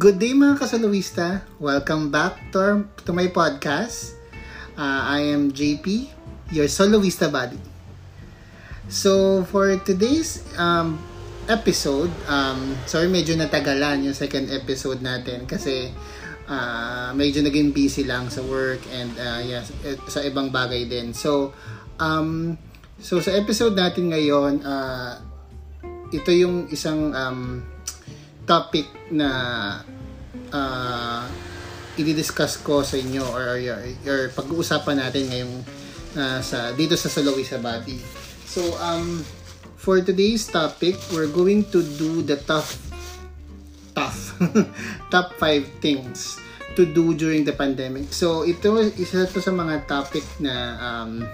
Good 0.00 0.16
day 0.16 0.32
mga 0.32 0.56
kasalawista. 0.56 1.44
Welcome 1.60 2.08
back 2.08 2.56
to, 2.56 2.56
our, 2.56 2.76
to 3.04 3.12
my 3.12 3.28
podcast. 3.28 4.16
Uh, 4.72 5.12
I 5.12 5.28
am 5.28 5.52
JP, 5.52 6.08
your 6.56 6.72
soloista 6.72 7.28
buddy. 7.28 7.60
So 8.88 9.44
for 9.52 9.76
today's 9.84 10.40
um, 10.56 10.96
episode, 11.52 12.08
um, 12.32 12.80
sorry 12.88 13.12
medyo 13.12 13.36
natagalan 13.36 14.08
yung 14.08 14.16
second 14.16 14.48
episode 14.48 15.04
natin 15.04 15.44
kasi 15.44 15.92
uh, 16.48 17.12
medyo 17.12 17.44
naging 17.44 17.76
busy 17.76 18.08
lang 18.08 18.32
sa 18.32 18.40
work 18.40 18.80
and 18.96 19.12
uh, 19.20 19.44
yeah, 19.44 19.60
sa 20.08 20.24
ibang 20.24 20.48
bagay 20.48 20.88
din. 20.88 21.12
So 21.12 21.52
um, 22.00 22.56
so 22.96 23.20
sa 23.20 23.36
episode 23.36 23.76
natin 23.76 24.16
ngayon, 24.16 24.64
uh, 24.64 25.20
ito 26.08 26.32
yung 26.32 26.72
isang 26.72 27.12
um, 27.12 27.60
topic 28.48 28.88
na 29.14 29.28
uh, 30.52 31.24
i-discuss 31.98 32.62
ko 32.62 32.80
sa 32.80 32.96
inyo 32.96 33.24
or, 33.24 33.58
or, 33.58 33.82
or 34.06 34.20
pag-uusapan 34.32 35.02
natin 35.02 35.28
ngayong 35.28 35.54
uh, 36.16 36.40
sa 36.40 36.72
dito 36.72 36.94
sa 36.94 37.10
Saloy 37.10 37.42
sa 37.44 37.58
Body. 37.58 37.98
So 38.46 38.62
um 38.80 39.22
for 39.80 40.00
today's 40.04 40.46
topic, 40.48 40.96
we're 41.12 41.30
going 41.30 41.66
to 41.72 41.80
do 41.98 42.22
the 42.22 42.38
tough 42.44 42.78
tough 43.96 44.38
top 45.12 45.34
5 45.36 45.82
things 45.82 46.38
to 46.78 46.86
do 46.86 47.12
during 47.12 47.42
the 47.42 47.52
pandemic. 47.52 48.14
So 48.14 48.46
ito 48.46 48.78
isa 48.96 49.26
to 49.26 49.42
sa 49.42 49.52
mga 49.52 49.90
topic 49.90 50.24
na 50.38 50.54
um 50.78 51.26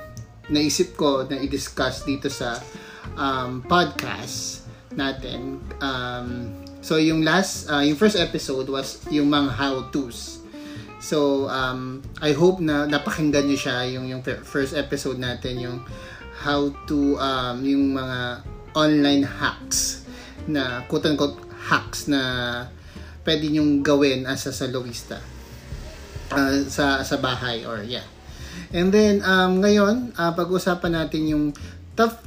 naisip 0.50 0.94
ko 0.94 1.26
na 1.26 1.38
i-discuss 1.42 2.06
dito 2.06 2.30
sa 2.30 2.58
um, 3.18 3.62
podcast 3.66 4.66
natin. 4.94 5.58
Um, 5.82 6.54
So 6.80 6.96
yung 6.96 7.26
last, 7.26 7.68
uh, 7.68 7.82
yung 7.82 7.96
first 7.96 8.16
episode 8.16 8.70
was 8.70 9.02
yung 9.10 9.28
mga 9.32 9.50
how-tos. 9.54 10.46
So 11.02 11.46
um, 11.46 12.02
I 12.18 12.32
hope 12.32 12.58
na 12.58 12.88
napakinggan 12.88 13.46
niyo 13.46 13.58
siya 13.68 13.86
yung 13.94 14.10
yung 14.10 14.22
first 14.24 14.74
episode 14.74 15.20
natin 15.20 15.60
yung 15.60 15.78
how 16.40 16.72
to 16.90 17.14
um, 17.20 17.62
yung 17.62 17.94
mga 17.94 18.42
online 18.74 19.24
hacks 19.24 20.04
na 20.50 20.84
quote 20.90 21.06
unquote 21.06 21.38
hacks 21.70 22.10
na 22.10 22.20
pwede 23.22 23.50
nyong 23.50 23.86
gawin 23.86 24.26
as 24.26 24.46
a 24.46 24.52
soloista 24.52 25.18
uh, 26.34 26.64
sa 26.66 27.06
sa 27.06 27.16
bahay 27.22 27.62
or 27.62 27.86
yeah. 27.86 28.04
And 28.72 28.90
then 28.90 29.22
um, 29.22 29.62
ngayon 29.62 30.16
uh, 30.16 30.32
pag-usapan 30.32 30.96
natin 30.96 31.22
yung 31.28 31.44
tough 31.94 32.18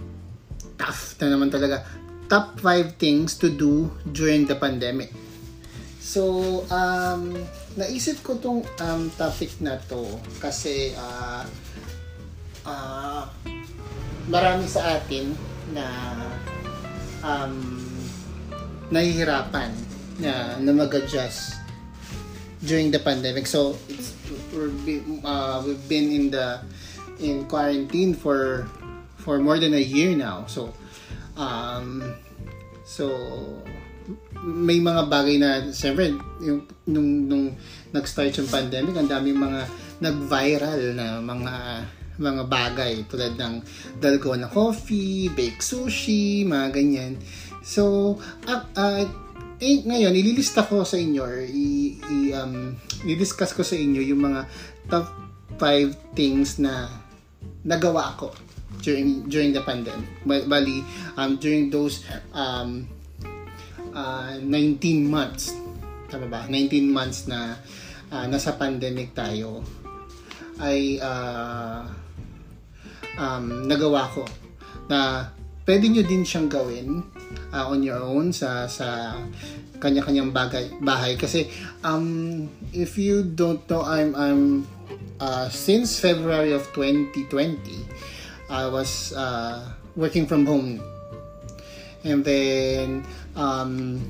tough 0.79 1.19
na 1.19 1.35
naman 1.35 1.51
talaga 1.51 1.83
top 2.29 2.61
5 2.61 2.95
things 3.01 3.33
to 3.41 3.49
do 3.49 3.89
during 4.13 4.45
the 4.45 4.55
pandemic. 4.55 5.09
So, 5.99 6.63
um, 6.69 7.35
naisip 7.75 8.21
ko 8.23 8.37
tong 8.37 8.63
um, 8.81 9.09
topic 9.17 9.53
na 9.61 9.77
to 9.89 10.05
kasi 10.39 10.93
uh, 10.95 11.43
uh, 12.65 13.25
marami 14.29 14.65
sa 14.69 15.01
atin 15.01 15.33
na 15.73 15.85
um, 17.25 17.81
nahihirapan 18.89 19.69
na, 20.17 20.57
na 20.57 20.71
mag-adjust 20.73 21.57
during 22.65 22.89
the 22.89 23.01
pandemic. 23.01 23.45
So, 23.45 23.77
it's, 23.89 24.13
we're, 24.53 24.73
uh, 25.25 25.61
we've 25.65 25.85
been 25.89 26.09
in 26.09 26.25
the 26.31 26.61
in 27.19 27.43
quarantine 27.45 28.15
for 28.15 28.65
for 29.19 29.37
more 29.37 29.59
than 29.59 29.75
a 29.75 29.83
year 29.83 30.15
now. 30.15 30.47
So, 30.47 30.73
Um, 31.39 32.03
so, 32.83 33.07
may 34.43 34.83
mga 34.83 35.07
bagay 35.07 35.39
na, 35.39 35.71
siyempre, 35.71 36.11
yung, 36.43 36.67
nung, 36.83 37.09
nung 37.31 37.45
nag-start 37.95 38.35
yung 38.35 38.51
pandemic, 38.51 38.99
ang 38.99 39.07
daming 39.07 39.39
mga 39.39 39.61
nag-viral 40.03 40.81
na 40.95 41.23
mga 41.23 41.55
mga 42.19 42.51
bagay 42.51 42.93
tulad 43.07 43.39
ng 43.39 43.63
dalgona 44.03 44.51
coffee, 44.51 45.31
baked 45.31 45.63
sushi, 45.63 46.43
mga 46.43 46.75
ganyan. 46.75 47.15
So, 47.63 48.15
uh, 48.43 48.63
uh, 48.75 49.07
eh, 49.63 49.79
ngayon, 49.87 50.11
ililista 50.11 50.67
ko 50.67 50.83
sa 50.83 50.99
inyo 50.99 51.21
or 51.23 51.39
i, 51.47 51.95
i, 51.95 52.17
um, 52.35 52.75
i-discuss 53.07 53.55
ko 53.55 53.63
sa 53.63 53.79
inyo 53.79 54.03
yung 54.03 54.19
mga 54.19 54.41
top 54.91 55.07
5 55.63 56.15
things 56.15 56.59
na 56.59 56.91
nagawa 57.63 58.19
ko 58.19 58.35
during 58.81 59.27
during 59.27 59.51
the 59.53 59.61
pandemic. 59.61 60.07
Bali, 60.25 60.83
um, 61.17 61.37
during 61.37 61.69
those 61.69 62.03
um, 62.33 62.87
uh, 63.93 64.37
19 64.41 65.07
months, 65.07 65.55
tama 66.09 66.27
ba? 66.27 66.45
19 66.47 66.89
months 66.89 67.27
na 67.27 67.59
uh, 68.11 68.25
nasa 68.25 68.57
pandemic 68.57 69.13
tayo 69.13 69.61
ay 70.59 70.99
uh, 70.99 71.87
um, 73.15 73.63
nagawa 73.63 74.11
ko 74.11 74.27
na 74.91 75.31
pwede 75.63 75.87
nyo 75.87 76.03
din 76.03 76.25
siyang 76.25 76.49
gawin 76.51 77.05
uh, 77.53 77.65
on 77.69 77.79
your 77.85 78.01
own 78.01 78.33
sa 78.35 78.67
sa 78.67 79.15
kanya-kanyang 79.79 80.35
bagay 80.35 80.67
bahay 80.83 81.15
kasi 81.15 81.47
um 81.87 82.43
if 82.75 82.99
you 82.99 83.23
don't 83.23 83.63
know 83.71 83.79
I'm 83.79 84.11
I'm 84.11 84.67
uh, 85.23 85.47
since 85.47 85.95
February 86.03 86.51
of 86.51 86.67
2020 86.75 87.31
I 88.49 88.65
was 88.65 89.13
uh, 89.13 89.61
working 89.95 90.25
from 90.25 90.45
home. 90.45 90.81
And 92.03 92.25
then, 92.25 93.05
um, 93.37 94.01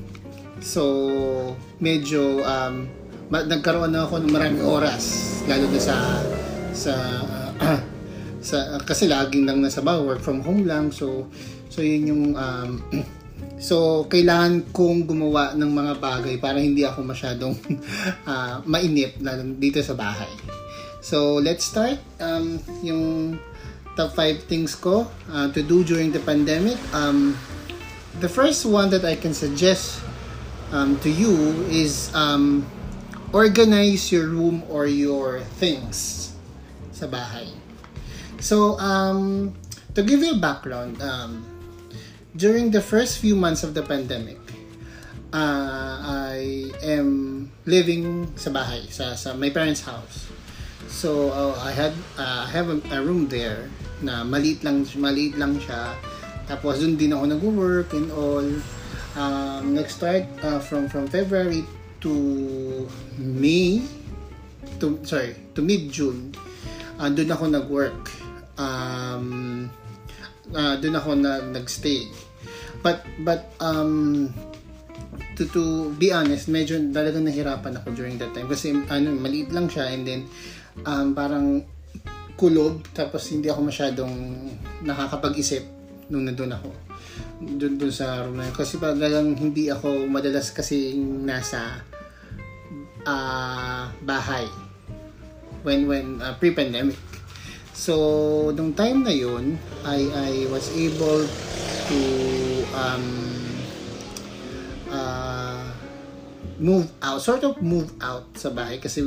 so, 0.64 1.56
medyo, 1.82 2.40
um, 2.46 2.88
nagkaroon 3.28 3.92
na 3.92 4.08
ako 4.08 4.24
ng 4.24 4.32
maraming 4.32 4.64
oras, 4.64 5.38
lalo 5.44 5.68
na 5.68 5.80
sa, 5.80 5.96
sa, 6.72 6.92
uh, 7.60 7.80
sa, 8.48 8.80
kasi 8.86 9.10
laging 9.10 9.44
lang 9.44 9.60
nasa 9.60 9.84
bahay, 9.84 10.06
work 10.06 10.22
from 10.22 10.40
home 10.40 10.64
lang, 10.64 10.94
so, 10.94 11.26
so 11.68 11.82
yun 11.82 12.08
yung, 12.08 12.24
um, 12.38 12.78
so, 13.58 14.06
kailangan 14.06 14.70
kong 14.70 15.10
gumawa 15.10 15.52
ng 15.58 15.68
mga 15.68 15.92
bagay 15.98 16.34
para 16.38 16.62
hindi 16.62 16.86
ako 16.86 17.04
masyadong 17.04 17.58
uh, 18.24 18.62
mainip 18.70 19.18
na 19.18 19.34
dito 19.36 19.82
sa 19.82 19.98
bahay. 19.98 20.30
So, 21.02 21.42
let's 21.42 21.66
start. 21.66 21.98
Um, 22.22 22.62
yung 22.86 23.34
top 24.00 24.16
5 24.16 24.48
things 24.48 24.72
ko 24.72 25.04
uh, 25.28 25.52
to 25.52 25.60
do 25.60 25.84
during 25.84 26.08
the 26.08 26.24
pandemic. 26.24 26.80
Um, 26.96 27.36
the 28.24 28.32
first 28.32 28.64
one 28.64 28.88
that 28.96 29.04
I 29.04 29.12
can 29.12 29.36
suggest 29.36 30.00
um, 30.72 30.96
to 31.04 31.12
you 31.12 31.36
is 31.68 32.08
um, 32.16 32.64
organize 33.36 34.08
your 34.08 34.32
room 34.32 34.64
or 34.72 34.88
your 34.88 35.44
things 35.60 36.32
sa 36.96 37.04
bahay. 37.12 37.52
So, 38.40 38.80
um, 38.80 39.52
to 39.92 40.00
give 40.00 40.24
you 40.24 40.32
a 40.32 40.40
background, 40.40 40.96
um, 41.04 41.44
during 42.32 42.72
the 42.72 42.80
first 42.80 43.20
few 43.20 43.36
months 43.36 43.60
of 43.60 43.76
the 43.76 43.84
pandemic, 43.84 44.40
uh, 45.28 46.00
I 46.32 46.72
am 46.80 47.52
living 47.68 48.32
sa 48.40 48.48
bahay, 48.48 48.88
sa, 48.88 49.12
sa 49.12 49.36
my 49.36 49.52
parents' 49.52 49.84
house. 49.84 50.32
So, 50.88 51.28
uh, 51.36 51.60
I 51.60 51.76
had 51.76 51.92
uh, 52.16 52.48
I 52.48 52.50
have 52.50 52.72
a, 52.72 52.80
a 52.96 53.04
room 53.04 53.28
there 53.28 53.68
na 54.00 54.24
maliit 54.24 54.64
lang, 54.64 54.84
maliit 54.98 55.36
lang 55.36 55.56
siya. 55.60 55.94
Tapos 56.50 56.82
doon 56.82 56.98
din 56.98 57.14
ako 57.14 57.24
nag-work 57.30 57.88
and 57.94 58.10
all. 58.12 58.48
Um, 59.18 59.74
nag-start 59.74 60.22
uh, 60.46 60.62
from 60.62 60.86
from 60.86 61.10
February 61.10 61.66
to 61.98 62.14
May 63.18 63.82
to 64.78 64.98
sorry, 65.02 65.34
to 65.54 65.60
mid-June. 65.60 66.32
Uh, 66.96 67.10
doon 67.10 67.30
ako 67.30 67.44
nag-work. 67.50 68.00
Um, 68.56 69.66
uh, 70.54 70.74
doon 70.78 70.94
ako 70.94 71.10
na 71.18 71.42
nag-stay. 71.42 72.06
But 72.80 73.04
but 73.26 73.52
um 73.60 74.32
to 75.36 75.44
to 75.52 75.62
be 75.96 76.12
honest, 76.12 76.48
medyo 76.48 76.76
talagang 76.92 77.28
nahirapan 77.28 77.76
ako 77.80 77.92
during 77.96 78.16
that 78.20 78.32
time 78.32 78.48
kasi 78.48 78.72
ano, 78.88 79.12
maliit 79.16 79.52
lang 79.52 79.68
siya 79.68 79.92
and 79.92 80.02
then 80.04 80.20
um, 80.84 81.12
parang 81.12 81.64
kulob 82.40 82.80
tapos 82.96 83.28
hindi 83.28 83.52
ako 83.52 83.68
masyadong 83.68 84.16
nakakapag-isip 84.80 85.60
nung 86.08 86.24
nandun 86.24 86.56
ako. 86.56 86.72
Doon 87.44 87.76
doon 87.76 87.92
sa 87.92 88.24
room 88.24 88.40
na 88.40 88.48
yun. 88.48 88.56
kasi 88.56 88.80
talagang 88.80 89.36
hindi 89.36 89.68
ako 89.68 90.08
madalas 90.08 90.48
kasi 90.56 90.96
nasa 90.96 91.84
uh, 93.04 93.92
bahay. 94.00 94.48
When 95.60 95.84
when 95.84 96.24
uh, 96.24 96.32
pre-pandemic. 96.40 96.96
So 97.76 98.48
nung 98.56 98.72
time 98.72 99.04
na 99.04 99.12
yun 99.12 99.60
I 99.84 100.08
I 100.08 100.32
was 100.48 100.72
able 100.72 101.28
to 101.92 102.00
um 102.72 103.06
uh, 104.88 105.68
move 106.56 106.88
out 107.04 107.20
sort 107.20 107.44
of 107.44 107.60
move 107.60 107.92
out 108.00 108.24
sa 108.32 108.48
bahay. 108.48 108.80
Kasi 108.80 109.04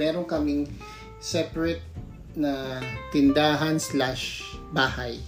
meron 0.00 0.24
kaming 0.24 0.64
separate 1.20 1.84
na 2.38 2.78
tindahan 3.10 3.78
slash 3.78 4.44
bahay 4.70 5.18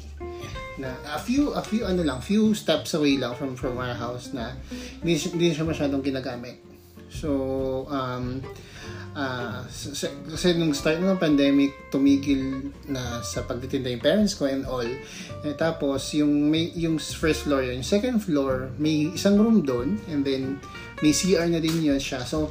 na 0.80 0.94
a 1.12 1.20
few 1.20 1.52
a 1.52 1.60
few 1.60 1.84
ano 1.84 2.00
lang 2.00 2.24
few 2.24 2.56
steps 2.56 2.96
away 2.96 3.20
lang 3.20 3.36
from 3.36 3.52
from 3.52 3.76
our 3.76 3.92
house 3.92 4.32
na 4.32 4.56
hindi, 5.04 5.20
hindi 5.20 5.52
siya 5.52 5.68
masyadong 5.68 6.00
ginagamit 6.00 6.72
So, 7.12 7.30
um, 7.92 8.40
uh, 9.12 9.60
kasi 10.32 10.56
nung 10.56 10.72
start 10.72 11.04
ng 11.04 11.20
pandemic, 11.20 11.92
tumigil 11.92 12.72
na 12.88 13.20
sa 13.20 13.44
pagtitinda 13.44 13.92
yung 13.92 14.00
parents 14.00 14.32
ko 14.32 14.48
and 14.48 14.64
all. 14.64 14.88
Eh, 15.44 15.54
tapos, 15.60 16.16
yung, 16.16 16.48
may, 16.48 16.72
yung 16.72 16.96
first 16.96 17.44
floor 17.44 17.60
yun. 17.68 17.84
Yung 17.84 17.88
second 17.88 18.24
floor, 18.24 18.72
may 18.80 19.12
isang 19.12 19.36
room 19.36 19.60
doon 19.60 20.00
and 20.08 20.24
then 20.24 20.56
may 21.04 21.12
CR 21.12 21.44
na 21.52 21.60
din 21.60 21.84
yun 21.84 22.00
siya. 22.00 22.24
So, 22.24 22.48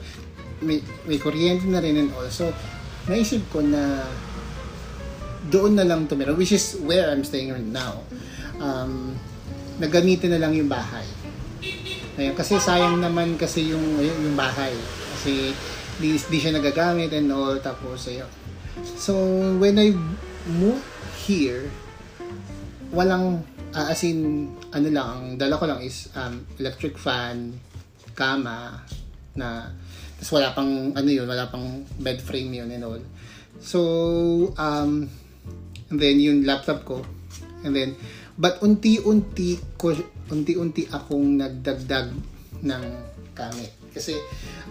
may, 0.61 0.85
may 1.09 1.17
kuryente 1.17 1.65
na 1.65 1.81
rin 1.81 1.97
and 1.97 2.13
all. 2.13 2.29
So, 2.29 2.53
naisip 3.09 3.41
ko 3.49 3.65
na 3.65 4.05
doon 5.49 5.73
na 5.73 5.87
lang 5.87 6.05
tumira, 6.05 6.37
which 6.37 6.53
is 6.53 6.77
where 6.85 7.09
I'm 7.09 7.25
staying 7.25 7.49
right 7.49 7.65
now. 7.65 8.05
Um, 8.61 9.17
nagamitin 9.81 10.37
na 10.37 10.39
lang 10.41 10.53
yung 10.53 10.69
bahay. 10.69 11.05
Ayun, 12.19 12.37
kasi 12.37 12.61
sayang 12.61 13.01
naman 13.01 13.39
kasi 13.39 13.73
yung, 13.73 13.97
yung 13.97 14.37
bahay. 14.37 14.75
Kasi 15.17 15.55
di, 15.97 16.13
di 16.19 16.37
siya 16.37 16.53
nagagamit 16.53 17.09
and 17.17 17.33
all. 17.33 17.57
Tapos, 17.57 18.05
ayun. 18.05 18.29
So, 18.85 19.17
when 19.57 19.81
I 19.81 19.97
moved 20.45 20.85
here, 21.25 21.65
walang, 22.93 23.41
uh, 23.73 23.87
as 23.89 24.05
in, 24.05 24.51
ano 24.69 24.87
lang, 24.93 25.07
ang 25.09 25.23
dala 25.41 25.57
ko 25.57 25.65
lang 25.65 25.81
is 25.81 26.13
um, 26.13 26.45
electric 26.61 26.99
fan, 27.01 27.57
kama, 28.13 28.85
na, 29.33 29.71
tapos 30.21 30.31
wala 30.37 30.53
pang, 30.53 30.93
ano 30.93 31.09
yun, 31.09 31.25
wala 31.25 31.49
pang 31.49 31.81
bed 31.97 32.21
frame 32.21 32.61
yun 32.61 32.69
and 32.69 32.83
all. 32.85 33.01
So, 33.63 33.79
um, 34.59 35.09
and 35.91 35.99
then 35.99 36.17
yung 36.17 36.47
laptop 36.47 36.87
ko, 36.87 37.03
and 37.67 37.75
then, 37.75 37.99
but 38.39 38.57
unti-unti 38.63 39.59
ko, 39.75 39.91
unti-unti 40.31 40.87
akong 40.89 41.37
nagdagdag 41.37 42.15
ng 42.63 42.83
gamit. 43.35 43.71
Kasi, 43.91 44.15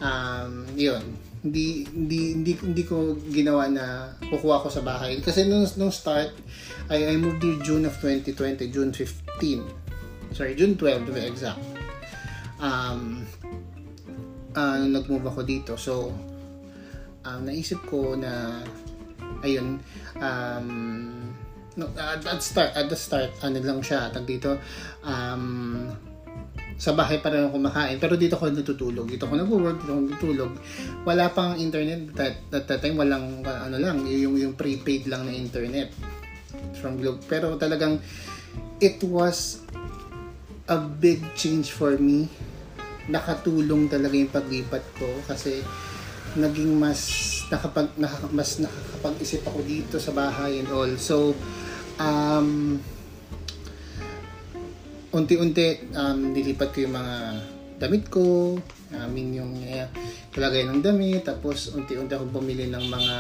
um, 0.01 0.65
yun, 0.75 1.05
hindi, 1.41 1.85
hindi, 1.89 2.37
hindi, 2.37 2.53
hindi 2.57 2.83
ko 2.85 3.17
ginawa 3.29 3.69
na 3.69 4.17
kukuha 4.29 4.65
ko 4.65 4.69
sa 4.69 4.85
bahay. 4.85 5.21
Kasi 5.21 5.49
nung, 5.49 5.65
nung 5.77 5.93
start, 5.93 6.33
I, 6.89 7.13
I 7.13 7.17
moved 7.17 7.45
here 7.45 7.61
June 7.61 7.85
of 7.89 7.97
2020, 8.01 8.69
June 8.69 8.93
15. 8.93 10.37
Sorry, 10.37 10.53
June 10.57 10.77
12 10.77 11.09
to 11.09 11.13
be 11.13 11.21
exact. 11.25 11.61
Um, 12.61 13.25
uh, 14.53 14.85
nag-move 14.85 15.25
ako 15.29 15.41
dito. 15.45 15.73
So, 15.81 16.13
um, 17.25 17.41
naisip 17.45 17.81
ko 17.89 18.17
na, 18.17 18.61
ayun, 19.43 19.81
um, 20.19 20.69
no, 21.77 21.87
at, 21.97 22.23
at 22.25 22.41
start, 22.41 22.73
at 22.77 22.87
the 22.89 22.99
start, 22.99 23.31
ano 23.45 23.59
lang 23.61 23.81
siya, 23.81 24.13
tag 24.13 24.27
dito, 24.27 24.59
um, 25.05 25.87
sa 26.81 26.97
bahay 26.97 27.21
pa 27.21 27.29
rin 27.29 27.45
ako 27.45 27.61
kumakain, 27.61 28.01
pero 28.01 28.17
dito 28.17 28.41
ako 28.41 28.57
natutulog. 28.57 29.05
Dito 29.05 29.29
ako 29.29 29.35
nag-work, 29.37 29.77
dito 29.85 29.93
ako 29.93 30.01
natutulog. 30.09 30.53
Wala 31.05 31.29
pang 31.29 31.53
internet 31.61 32.09
that, 32.17 32.35
that, 32.49 32.65
that 32.65 32.81
time, 32.81 32.97
walang, 32.97 33.45
ano 33.45 33.77
lang, 33.77 34.01
yung, 34.09 34.41
yung 34.41 34.57
prepaid 34.57 35.05
lang 35.05 35.29
na 35.29 35.33
internet 35.37 35.93
from 36.81 36.97
Globe. 36.97 37.21
Pero 37.29 37.61
talagang, 37.61 38.01
it 38.81 38.97
was 39.05 39.61
a 40.73 40.81
big 40.81 41.21
change 41.37 41.77
for 41.77 42.01
me 42.01 42.33
nakatulong 43.11 43.91
talaga 43.91 44.15
yung 44.15 44.31
paglipat 44.31 44.85
ko 44.97 45.11
kasi 45.27 45.61
naging 46.39 46.79
mas 46.79 47.01
nakapag 47.51 47.91
nakaka, 47.99 48.27
mas 48.31 48.63
nakakapag-isip 48.63 49.43
ako 49.47 49.61
dito 49.67 49.97
sa 49.99 50.15
bahay 50.15 50.63
and 50.63 50.71
all. 50.71 50.91
So 51.01 51.35
um 51.99 52.79
unti-unti 55.11 55.91
um, 55.99 56.31
nilipat 56.31 56.71
ko 56.71 56.87
yung 56.87 56.95
mga 56.95 57.17
damit 57.83 58.07
ko, 58.13 58.55
I 58.95 59.09
mean 59.11 59.35
yung 59.35 59.59
uh, 59.59 59.89
kalagay 60.31 60.69
ng 60.69 60.85
damit, 60.85 61.27
tapos 61.27 61.75
unti-unti 61.75 62.15
ako 62.15 62.31
bumili 62.31 62.71
ng 62.71 62.85
mga 62.87 63.17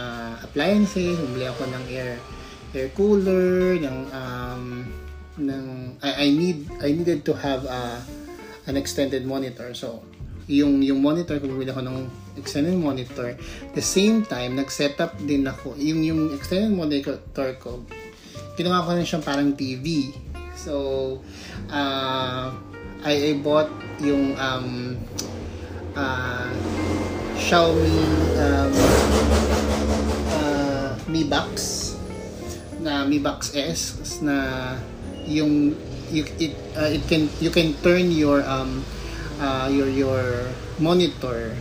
appliances, 0.47 1.19
bumili 1.19 1.51
ako 1.51 1.67
ng 1.67 1.85
air 1.91 2.21
air 2.71 2.89
cooler, 2.95 3.75
ng 3.83 3.99
um, 4.15 4.65
ng 5.41 5.67
I, 6.05 6.27
I 6.27 6.29
need 6.31 6.71
I 6.79 6.95
needed 6.95 7.27
to 7.27 7.35
have 7.35 7.67
a 7.67 7.99
an 8.71 8.79
extended 8.79 9.27
monitor. 9.27 9.75
So, 9.75 10.05
yung 10.51 10.83
yung 10.83 10.99
monitor 10.99 11.39
ko 11.39 11.47
bumili 11.47 11.71
ako 11.71 11.87
ng 11.87 11.99
extended 12.35 12.75
monitor. 12.75 13.39
The 13.79 13.85
same 13.85 14.27
time, 14.27 14.59
nag-set 14.59 14.99
up 14.99 15.15
din 15.23 15.47
ako 15.47 15.79
yung 15.79 16.03
yung 16.03 16.35
extended 16.35 16.75
monitor 16.75 17.55
ko. 17.63 17.87
Ginawa 18.59 18.83
ko 18.83 18.99
na 18.99 19.07
siyang 19.07 19.23
parang 19.23 19.55
TV. 19.55 20.11
So, 20.59 21.17
uh, 21.71 22.53
I, 23.01 23.15
I 23.33 23.33
bought 23.41 23.71
yung 24.03 24.37
um, 24.37 24.99
uh, 25.97 26.51
Xiaomi 27.41 27.97
um, 28.37 28.73
uh, 30.37 30.91
Mi 31.09 31.25
Box 31.25 31.55
na 32.83 33.09
Mi 33.09 33.17
Box 33.23 33.57
S 33.57 34.21
na 34.21 34.77
yung 35.25 35.73
you 36.11 36.27
it 36.43 36.53
uh, 36.75 36.91
it 36.91 37.07
can 37.07 37.31
you 37.39 37.49
can 37.49 37.73
turn 37.81 38.11
your 38.11 38.43
um 38.45 38.83
uh, 39.41 39.67
your 39.73 39.89
your 39.89 40.47
monitor 40.79 41.57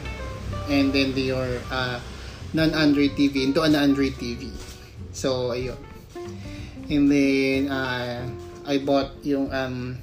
and 0.69 0.93
then 0.93 1.15
the, 1.15 1.33
your 1.33 1.49
uh, 1.71 1.97
non-Android 2.53 3.17
TV 3.17 3.47
into 3.47 3.63
an 3.63 3.73
Android 3.73 4.13
TV. 4.19 4.51
So 5.15 5.55
ayun. 5.55 5.79
And 6.89 7.09
then 7.09 7.71
uh, 7.71 8.27
I 8.67 8.77
bought 8.83 9.17
yung 9.25 9.49
um, 9.49 9.97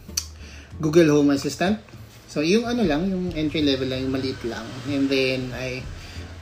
Google 0.81 1.15
Home 1.15 1.31
Assistant. 1.31 1.79
So 2.27 2.43
yung 2.43 2.67
ano 2.67 2.83
lang, 2.83 3.07
yung 3.11 3.31
entry 3.35 3.63
level 3.63 3.87
lang, 3.91 4.07
yung 4.07 4.15
maliit 4.15 4.41
lang. 4.43 4.67
And 4.91 5.07
then 5.07 5.55
I 5.55 5.83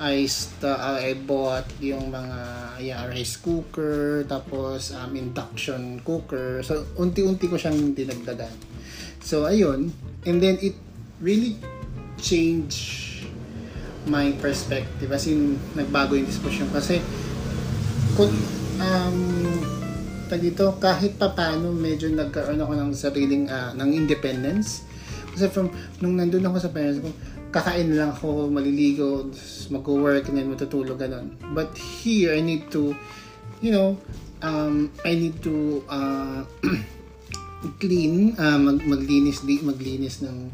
I 0.00 0.26
st- 0.26 0.66
uh, 0.66 0.98
I 0.98 1.14
bought 1.14 1.70
yung 1.78 2.10
mga 2.10 2.38
yeah, 2.82 3.06
rice 3.06 3.38
cooker, 3.38 4.26
tapos 4.26 4.90
um, 4.90 5.14
induction 5.14 6.02
cooker. 6.02 6.66
So, 6.66 6.82
unti-unti 6.98 7.46
ko 7.46 7.54
siyang 7.54 7.94
dinagdagan. 7.94 8.52
So, 9.22 9.46
ayun. 9.46 9.94
And 10.26 10.42
then, 10.42 10.58
it 10.60 10.74
really 11.24 11.56
changed 12.20 13.24
my 14.04 14.36
perspective. 14.36 15.08
As 15.08 15.24
in, 15.24 15.56
nagbago 15.72 16.12
yung 16.12 16.28
disposition. 16.28 16.68
Kasi, 16.68 17.00
kung, 18.12 18.28
um, 18.78 19.18
dito, 20.34 20.76
kahit 20.82 21.16
pa 21.16 21.32
paano, 21.32 21.72
medyo 21.72 22.10
nagkaroon 22.12 22.60
ako 22.60 22.72
ng 22.74 22.90
sariling, 22.92 23.44
uh, 23.48 23.72
ng 23.72 23.90
independence. 23.96 24.84
Kasi 25.32 25.48
from, 25.48 25.72
nung 26.04 26.18
nandun 26.18 26.44
ako 26.44 26.56
sa 26.58 26.70
parents 26.74 27.00
ko, 27.00 27.08
kakain 27.54 27.94
lang 27.94 28.10
ako, 28.10 28.50
maliligo, 28.50 29.30
mag-work, 29.70 30.26
and 30.28 30.36
then 30.36 30.50
matutulog, 30.50 30.98
ganun. 30.98 31.38
But 31.54 31.72
here, 31.78 32.34
I 32.34 32.42
need 32.42 32.68
to, 32.74 32.98
you 33.62 33.70
know, 33.70 33.94
um, 34.42 34.90
I 35.06 35.14
need 35.14 35.38
to 35.46 35.86
uh, 35.86 36.42
clean, 37.82 38.34
uh, 38.36 38.58
mag 38.58 38.82
maglinis, 38.82 39.46
di, 39.46 39.62
maglinis 39.62 40.18
ng, 40.26 40.50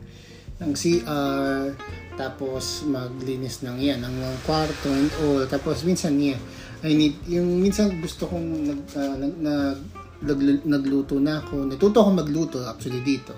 ng 0.61 0.73
CR, 0.77 1.73
tapos 2.21 2.85
maglinis 2.85 3.65
ng 3.65 3.81
yan, 3.81 4.05
ng 4.05 4.17
kwarto 4.45 4.93
and 4.93 5.09
all. 5.25 5.43
Tapos 5.49 5.83
minsan, 5.89 6.21
yeah, 6.21 6.37
I 6.85 6.93
need, 6.93 7.17
yung 7.25 7.61
minsan 7.65 7.97
gusto 8.01 8.29
kong 8.29 8.49
nag, 8.69 8.81
uh, 8.93 9.17
nag, 9.17 9.35
nag, 9.41 9.79
nag, 10.21 10.41
nagluto 10.69 11.17
na 11.17 11.41
ako. 11.41 11.65
Natuto 11.65 12.05
ako 12.05 12.11
magluto 12.13 12.59
actually 12.69 13.01
dito. 13.01 13.33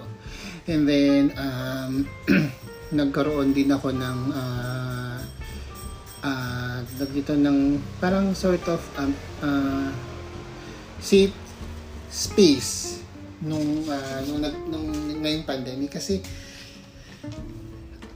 And 0.67 0.83
then, 0.87 1.31
um, 1.39 2.07
nagkaroon 2.99 3.57
din 3.57 3.73
ako 3.73 3.89
ng 3.95 4.19
uh, 4.37 5.19
uh, 6.23 6.79
dito 7.09 7.33
ng 7.35 7.81
parang 7.99 8.37
sort 8.37 8.63
of 8.69 8.81
um, 9.01 9.13
uh, 9.41 9.91
seat 11.01 11.33
space 12.13 13.03
nung 13.43 13.83
uh, 13.89 14.21
nung 14.29 14.45
nung, 14.71 14.87
nung 14.93 15.19
ngayong 15.25 15.49
pandemic 15.49 15.99
kasi 15.99 16.23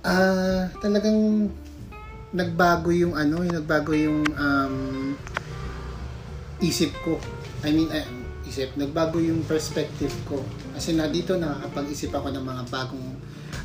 uh, 0.06 0.62
talagang 0.78 1.50
nagbago 2.36 2.90
yung 2.92 3.14
ano, 3.16 3.42
yung 3.42 3.56
nagbago 3.56 3.92
yung 3.96 4.22
um, 4.36 4.76
isip 6.62 6.92
ko. 7.02 7.18
I 7.66 7.72
mean, 7.72 7.90
uh, 7.90 8.04
isip, 8.46 8.74
nagbago 8.78 9.18
yung 9.18 9.42
perspective 9.44 10.12
ko. 10.28 10.42
Kasi 10.74 10.94
na 10.94 11.10
dito 11.10 11.34
nakakapag-isip 11.34 12.14
ako 12.14 12.30
ng 12.30 12.44
mga 12.44 12.62
bagong 12.70 13.08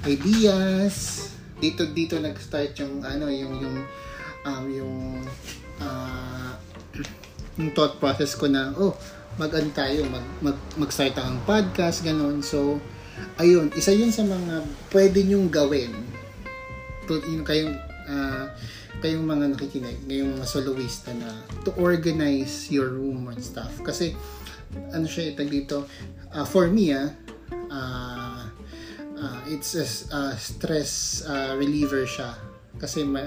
ideas. 0.09 1.27
Dito 1.61 1.85
dito 1.93 2.17
nag-start 2.17 2.73
yung 2.81 3.05
ano 3.05 3.29
yung 3.29 3.53
yung 3.61 3.77
um, 4.45 4.65
yung 4.65 4.95
uh, 5.77 6.51
yung 7.61 7.69
thought 7.77 8.01
process 8.01 8.33
ko 8.33 8.49
na 8.49 8.73
oh 8.73 8.95
mag 9.39 9.53
tayo 9.71 10.03
mag, 10.09 10.25
mag 10.43 10.57
mag-start 10.75 11.15
ang 11.21 11.39
podcast 11.47 12.03
ganon 12.03 12.43
so 12.43 12.81
ayun 13.37 13.73
isa 13.73 13.91
yun 13.93 14.13
sa 14.13 14.23
mga 14.25 14.65
pwede 14.93 15.19
nyong 15.25 15.47
gawin. 15.49 15.91
To 17.09 17.17
yung 17.25 17.45
kayong 17.45 17.75
uh, 18.07 18.45
kayong 19.01 19.25
mga 19.25 19.57
nakikinig 19.57 19.97
ngayong 20.05 20.37
mga 20.37 20.47
soloista 20.47 21.11
na 21.17 21.31
to 21.65 21.73
organize 21.79 22.69
your 22.69 22.93
room 22.93 23.29
and 23.31 23.41
stuff. 23.41 23.71
Kasi 23.81 24.13
ano 24.93 25.09
siya 25.09 25.35
itag 25.35 25.51
dito 25.51 25.89
uh, 26.31 26.45
for 26.47 26.71
me 26.71 26.95
ah 26.95 27.09
uh, 27.71 28.41
uh, 29.21 29.39
it's 29.47 29.77
a 29.77 29.85
uh, 30.13 30.33
stress 30.37 31.21
uh, 31.25 31.53
reliever 31.57 32.03
siya. 32.05 32.35
Kasi 32.81 33.05
ma, 33.05 33.21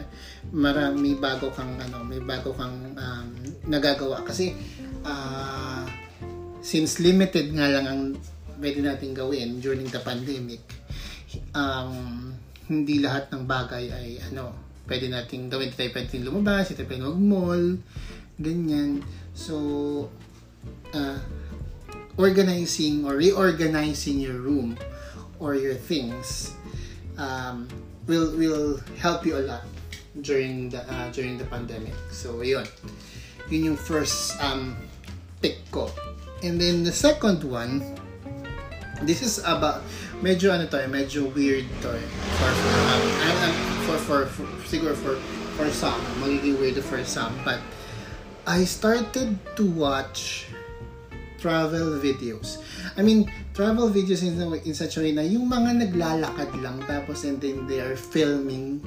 marami 0.50 1.14
bago 1.14 1.52
kang 1.54 1.78
ano 1.78 2.02
may 2.02 2.18
bago 2.18 2.50
kang 2.56 2.94
um, 2.98 3.28
nagagawa. 3.70 4.26
Kasi 4.26 4.54
uh, 5.06 5.84
since 6.64 6.98
limited 6.98 7.52
nga 7.54 7.68
lang 7.70 7.86
ang 7.86 8.02
pwede 8.58 8.80
natin 8.82 9.14
gawin 9.14 9.58
during 9.60 9.86
the 9.90 10.00
pandemic 10.00 10.62
um, 11.54 12.32
hindi 12.70 13.02
lahat 13.02 13.28
ng 13.34 13.44
bagay 13.44 13.90
ay 13.90 14.08
ano 14.30 14.54
pwede 14.88 15.08
nating 15.08 15.48
gawin 15.48 15.72
tayo 15.72 15.90
pwede 15.92 16.20
lumabas 16.20 16.72
tayo 16.72 16.86
pwede 16.88 17.04
mag-mall 17.04 17.64
ganyan 18.40 19.00
so 19.32 19.56
uh, 20.94 21.18
organizing 22.16 23.02
or 23.02 23.18
reorganizing 23.18 24.22
your 24.22 24.38
room 24.38 24.78
or 25.42 25.54
your 25.54 25.74
things 25.74 26.54
um, 27.18 27.66
will 28.06 28.30
will 28.36 28.78
help 28.98 29.26
you 29.26 29.36
a 29.38 29.44
lot 29.44 29.64
during 30.22 30.70
the 30.70 30.82
uh, 30.86 31.10
during 31.10 31.38
the 31.38 31.44
pandemic. 31.46 31.94
So 32.12 32.42
yun. 32.42 32.66
Yun 33.50 33.74
yung 33.74 33.78
first 33.78 34.40
um, 34.40 34.76
pick 35.42 35.58
ko. 35.70 35.90
And 36.42 36.60
then 36.60 36.84
the 36.84 36.92
second 36.92 37.44
one, 37.44 37.82
this 39.02 39.22
is 39.22 39.42
about 39.42 39.82
medyo 40.22 40.54
ano 40.54 40.70
to, 40.70 40.78
eh, 40.78 40.86
medyo 40.86 41.26
weird 41.34 41.66
to 41.82 41.90
eh, 41.90 42.06
for 42.38 42.52
for 42.54 42.74
um, 42.86 43.04
uh, 43.26 43.54
for, 43.84 43.98
for, 43.98 44.20
for 44.30 44.46
siguro 44.70 44.94
for 44.94 45.18
for 45.54 45.70
some, 45.70 45.98
magiging 46.18 46.58
weird 46.58 46.78
for 46.82 47.02
some, 47.06 47.34
but 47.46 47.62
I 48.46 48.66
started 48.66 49.38
to 49.56 49.64
watch 49.64 50.46
travel 51.38 52.00
videos. 52.00 52.58
I 52.96 53.02
mean, 53.02 53.30
travel 53.54 53.88
videos 53.88 54.24
in, 54.24 54.40
in 54.64 54.74
such 54.74 54.96
a 54.96 55.00
way 55.00 55.12
na 55.12 55.22
yung 55.22 55.48
mga 55.48 55.88
naglalakad 55.88 56.50
lang 56.60 56.82
tapos 56.88 57.24
and 57.24 57.40
then 57.40 57.68
they 57.68 57.80
are 57.80 57.96
filming 57.96 58.82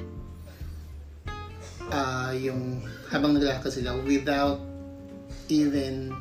uh, 1.90 2.34
yung 2.36 2.82
habang 3.08 3.38
naglalakad 3.38 3.72
sila 3.72 3.96
without 4.04 4.60
even 5.48 6.12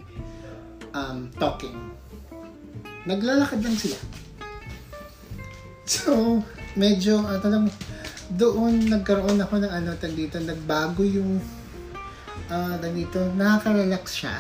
um, 0.94 1.34
talking. 1.42 1.97
Naglalakad 3.08 3.64
lang 3.64 3.78
sila. 3.80 3.98
So, 5.88 6.44
medyo, 6.76 7.24
uh, 7.24 7.40
talang, 7.40 7.72
doon 8.36 8.92
nagkaroon 8.92 9.40
ako 9.40 9.64
ng 9.64 9.72
ano, 9.72 9.96
tag 9.96 10.12
dito, 10.12 10.36
nagbago 10.44 11.08
yung, 11.08 11.40
uh, 12.52 12.76
dito, 12.84 13.24
nakaka-relax 13.40 14.06
siya 14.12 14.36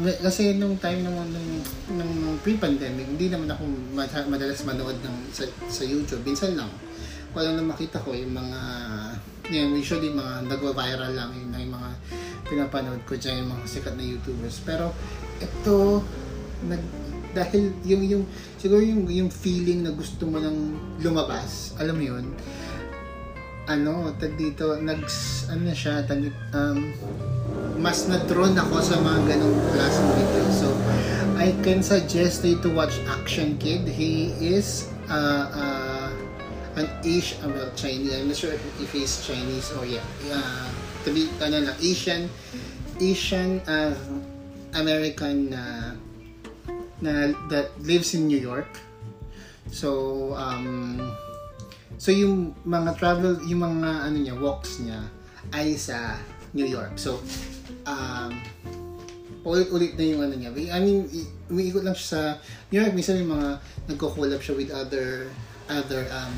kasi 0.00 0.54
nung 0.56 0.78
time 0.78 1.02
nung, 1.02 1.18
nung, 1.28 2.12
nung 2.22 2.38
pre-pandemic, 2.46 3.10
hindi 3.10 3.26
naman 3.26 3.50
ako 3.50 3.66
madalas 4.30 4.62
manood 4.62 4.96
ng, 5.02 5.16
sa, 5.34 5.44
sa 5.66 5.82
YouTube. 5.82 6.22
Minsan 6.22 6.54
lang. 6.54 6.70
Wala 7.34 7.58
na 7.58 7.62
makita 7.66 7.98
ko 7.98 8.14
yung 8.14 8.32
mga, 8.32 8.60
yan, 9.50 9.74
usually 9.74 10.14
mga 10.14 10.46
nagwa-viral 10.46 11.12
lang 11.12 11.30
yung, 11.34 11.50
yung 11.52 11.74
mga 11.74 11.90
pinapanood 12.46 13.02
ko 13.02 13.18
dyan, 13.18 13.42
yung 13.44 13.50
mga 13.58 13.64
sikat 13.66 13.94
na 13.98 14.04
YouTubers. 14.06 14.62
Pero 14.62 14.94
ito, 15.42 16.06
nag, 16.70 16.82
dahil 17.32 17.74
yung, 17.86 18.02
yung, 18.04 18.22
siguro 18.58 18.82
yung, 18.82 19.06
yung 19.06 19.30
feeling 19.30 19.86
na 19.86 19.92
gusto 19.94 20.26
mo 20.26 20.42
lang 20.42 20.76
lumabas, 20.98 21.74
alam 21.78 21.96
mo 21.96 22.04
yun, 22.04 22.24
ano, 23.70 24.10
tag 24.18 24.34
dito, 24.34 24.74
nag, 24.82 24.98
ano 25.46 25.62
na 25.62 25.74
siya, 25.74 26.02
tag, 26.02 26.26
um, 26.50 26.90
mas 27.78 28.10
na-drawn 28.10 28.58
ako 28.58 28.82
sa 28.82 28.98
mga 28.98 29.30
ganong 29.30 29.58
klaseng 29.70 30.10
video. 30.18 30.44
So, 30.50 30.68
I 31.38 31.54
can 31.62 31.80
suggest 31.80 32.42
you 32.42 32.58
to 32.66 32.68
watch 32.74 32.98
Action 33.06 33.56
Kid. 33.62 33.86
He 33.86 34.34
is 34.42 34.90
uh, 35.06 35.46
uh, 35.54 36.10
an 36.76 36.90
Asian, 37.06 37.38
uh, 37.46 37.54
well, 37.54 37.70
Chinese. 37.78 38.12
I'm 38.12 38.28
not 38.28 38.36
sure 38.36 38.52
if 38.52 38.90
he's 38.90 39.22
Chinese 39.22 39.70
or 39.78 39.86
yeah. 39.86 40.04
Uh, 40.28 40.68
to 41.06 41.14
be, 41.14 41.30
ano 41.40 41.70
lang, 41.70 41.76
Asian, 41.80 42.28
Asian 43.00 43.62
uh, 43.64 43.94
American 44.74 45.54
uh, 45.54 45.96
na 47.00 47.32
that 47.48 47.72
lives 47.84 48.12
in 48.14 48.28
New 48.28 48.40
York. 48.40 48.68
So, 49.70 50.32
um, 50.36 51.00
so 51.96 52.12
yung 52.12 52.56
mga 52.64 52.96
travel, 52.96 53.40
yung 53.44 53.64
mga 53.64 53.90
ano 54.08 54.16
niya, 54.16 54.34
walks 54.36 54.80
niya 54.80 55.00
ay 55.52 55.76
sa 55.76 56.16
New 56.52 56.66
York. 56.66 56.98
So, 56.98 57.22
um, 57.86 58.36
ulit-ulit 59.44 59.96
na 59.96 60.04
yung 60.04 60.20
ano 60.20 60.34
niya. 60.36 60.52
I 60.72 60.78
mean, 60.84 61.08
umiikot 61.48 61.86
lang 61.86 61.96
siya 61.96 62.08
sa 62.08 62.20
New 62.68 62.78
York. 62.82 62.92
Minsan 62.92 63.24
yung 63.24 63.32
mga 63.32 63.48
nagko-collab 63.88 64.40
siya 64.42 64.54
with 64.56 64.70
other 64.70 65.32
other 65.70 66.04
um, 66.10 66.34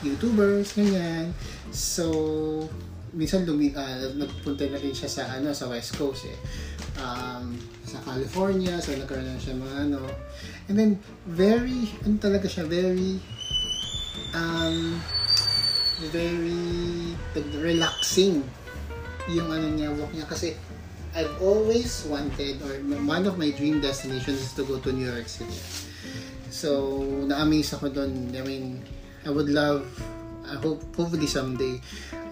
YouTubers, 0.00 0.76
ganyan. 0.76 1.34
So, 1.74 2.68
minsan 3.14 3.46
lumi, 3.46 3.72
uh, 3.74 4.14
nagpunta 4.18 4.66
na 4.68 4.78
rin 4.78 4.94
siya 4.94 5.08
sa 5.10 5.22
ano 5.32 5.54
sa 5.54 5.70
West 5.70 5.96
Coast 5.96 6.26
eh. 6.28 6.38
Um, 6.94 7.58
sa 7.82 7.98
California, 8.06 8.78
so 8.78 8.94
nagkaroon 8.94 9.26
na 9.26 9.38
siya 9.38 9.58
mga 9.58 9.76
ano. 9.90 10.00
And 10.70 10.78
then, 10.78 10.92
very, 11.26 11.90
ano 12.06 12.16
talaga 12.22 12.46
siya, 12.46 12.64
very, 12.64 13.18
um, 14.32 15.02
very 16.14 17.14
relaxing 17.60 18.42
yung 19.30 19.48
ano 19.48 19.66
niya, 19.72 19.88
walk 19.96 20.12
niya 20.12 20.28
kasi 20.28 20.52
I've 21.14 21.30
always 21.38 22.04
wanted 22.10 22.58
or 22.66 22.74
one 23.06 23.24
of 23.24 23.38
my 23.38 23.54
dream 23.54 23.78
destinations 23.78 24.42
is 24.42 24.52
to 24.58 24.66
go 24.66 24.82
to 24.82 24.90
New 24.90 25.06
York 25.06 25.30
City. 25.30 25.54
So, 26.50 27.02
na-amaze 27.26 27.74
ako 27.78 27.90
doon. 27.90 28.34
I 28.34 28.42
mean, 28.42 28.82
I 29.22 29.30
would 29.30 29.48
love, 29.48 29.86
I 30.46 30.58
hope, 30.58 30.82
hopefully 30.94 31.30
someday, 31.30 31.78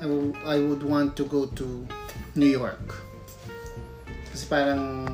I, 0.03 0.07
I 0.47 0.59
would 0.59 0.83
want 0.83 1.15
to 1.19 1.25
go 1.27 1.47
to 1.47 1.87
New 2.35 2.51
York. 2.51 3.12
Kasi 4.33 4.49
parang, 4.49 5.05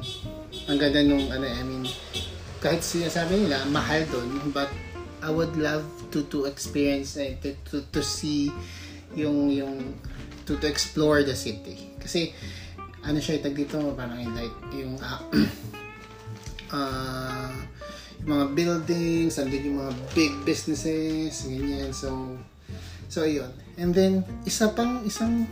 ang 0.71 0.79
ganda 0.79 1.03
nung, 1.03 1.27
ano, 1.27 1.43
I 1.43 1.63
mean, 1.67 1.85
kahit 2.63 2.87
sinasabi 2.87 3.47
nila, 3.47 3.67
mahal 3.67 4.07
doon, 4.15 4.55
but 4.55 4.71
I 5.19 5.35
would 5.35 5.59
love 5.59 5.83
to 6.15 6.23
to 6.31 6.47
experience, 6.47 7.19
uh, 7.19 7.35
to, 7.43 7.59
to, 7.75 7.83
to 7.91 8.01
see 8.01 8.55
yung, 9.19 9.51
yung 9.51 9.99
to, 10.47 10.55
to 10.63 10.67
explore 10.71 11.27
the 11.27 11.35
city. 11.35 11.99
Kasi, 11.99 12.31
ano 13.03 13.19
siya 13.19 13.43
itag 13.43 13.59
dito, 13.59 13.83
parang 13.99 14.23
like, 14.23 14.55
yung, 14.71 14.95
uh, 15.03 15.21
uh, 16.71 17.51
yung 18.23 18.31
mga 18.31 18.47
buildings, 18.55 19.43
andun 19.43 19.67
yung 19.67 19.79
mga 19.83 19.95
big 20.15 20.33
businesses, 20.47 21.47
ganyan. 21.47 21.91
So, 21.91 22.39
so 23.11 23.27
ayun. 23.27 23.51
And 23.79 23.91
then, 23.95 24.23
isa 24.47 24.71
pang, 24.75 25.03
isang 25.07 25.47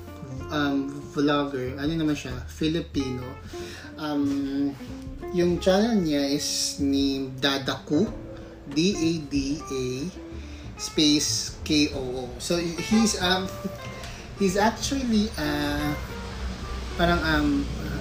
um, 0.50 0.90
vlogger, 1.12 1.78
ano 1.78 1.92
naman 1.94 2.16
siya, 2.16 2.34
Filipino. 2.46 3.24
Um, 3.96 4.72
yung 5.32 5.58
channel 5.58 5.98
niya 6.00 6.26
is 6.30 6.78
ni 6.80 7.32
Dadaku, 7.40 8.06
D-A-D-A 8.70 9.86
space 10.76 11.56
K-O-O. 11.64 12.28
So, 12.38 12.58
he's, 12.60 13.16
um, 13.22 13.48
he's 14.38 14.56
actually 14.56 15.32
uh, 15.40 15.94
parang 16.96 17.20
um, 17.24 17.48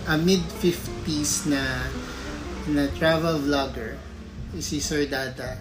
a 0.08 0.16
mid-50s 0.20 1.48
na 1.48 1.64
na 2.66 2.90
travel 2.98 3.38
vlogger 3.46 3.96
si 4.60 4.80
Sir 4.80 5.06
Dada. 5.06 5.60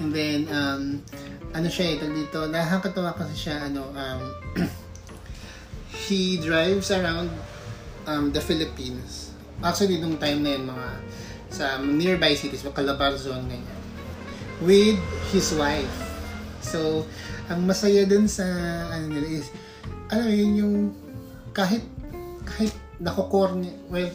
And 0.00 0.10
then, 0.16 0.48
um, 0.48 1.04
ano 1.52 1.68
siya 1.68 2.00
eh, 2.00 2.08
dito, 2.08 2.48
nakakatawa 2.48 3.12
kasi 3.12 3.34
siya, 3.36 3.68
ano, 3.68 3.92
um, 3.92 4.22
he 6.10 6.42
drives 6.42 6.90
around 6.90 7.30
um, 8.10 8.34
the 8.34 8.42
Philippines. 8.42 9.30
Actually, 9.62 10.02
nung 10.02 10.18
time 10.18 10.42
na 10.42 10.58
yun, 10.58 10.66
mga 10.66 10.88
sa 11.50 11.78
nearby 11.78 12.34
cities, 12.34 12.66
Calabarzon, 12.66 13.46
ganyan. 13.46 13.78
With 14.58 14.98
his 15.30 15.54
wife. 15.54 15.94
So, 16.60 17.06
ang 17.46 17.70
masaya 17.70 18.02
dun 18.04 18.26
sa, 18.26 18.44
ano 18.90 19.06
nila 19.06 19.40
is, 19.40 19.46
alam 20.10 20.26
mo 20.26 20.34
yun, 20.34 20.52
yung 20.58 20.74
kahit 21.54 21.86
kahit 22.42 22.74
nako-corny, 22.98 23.70
well, 23.86 24.10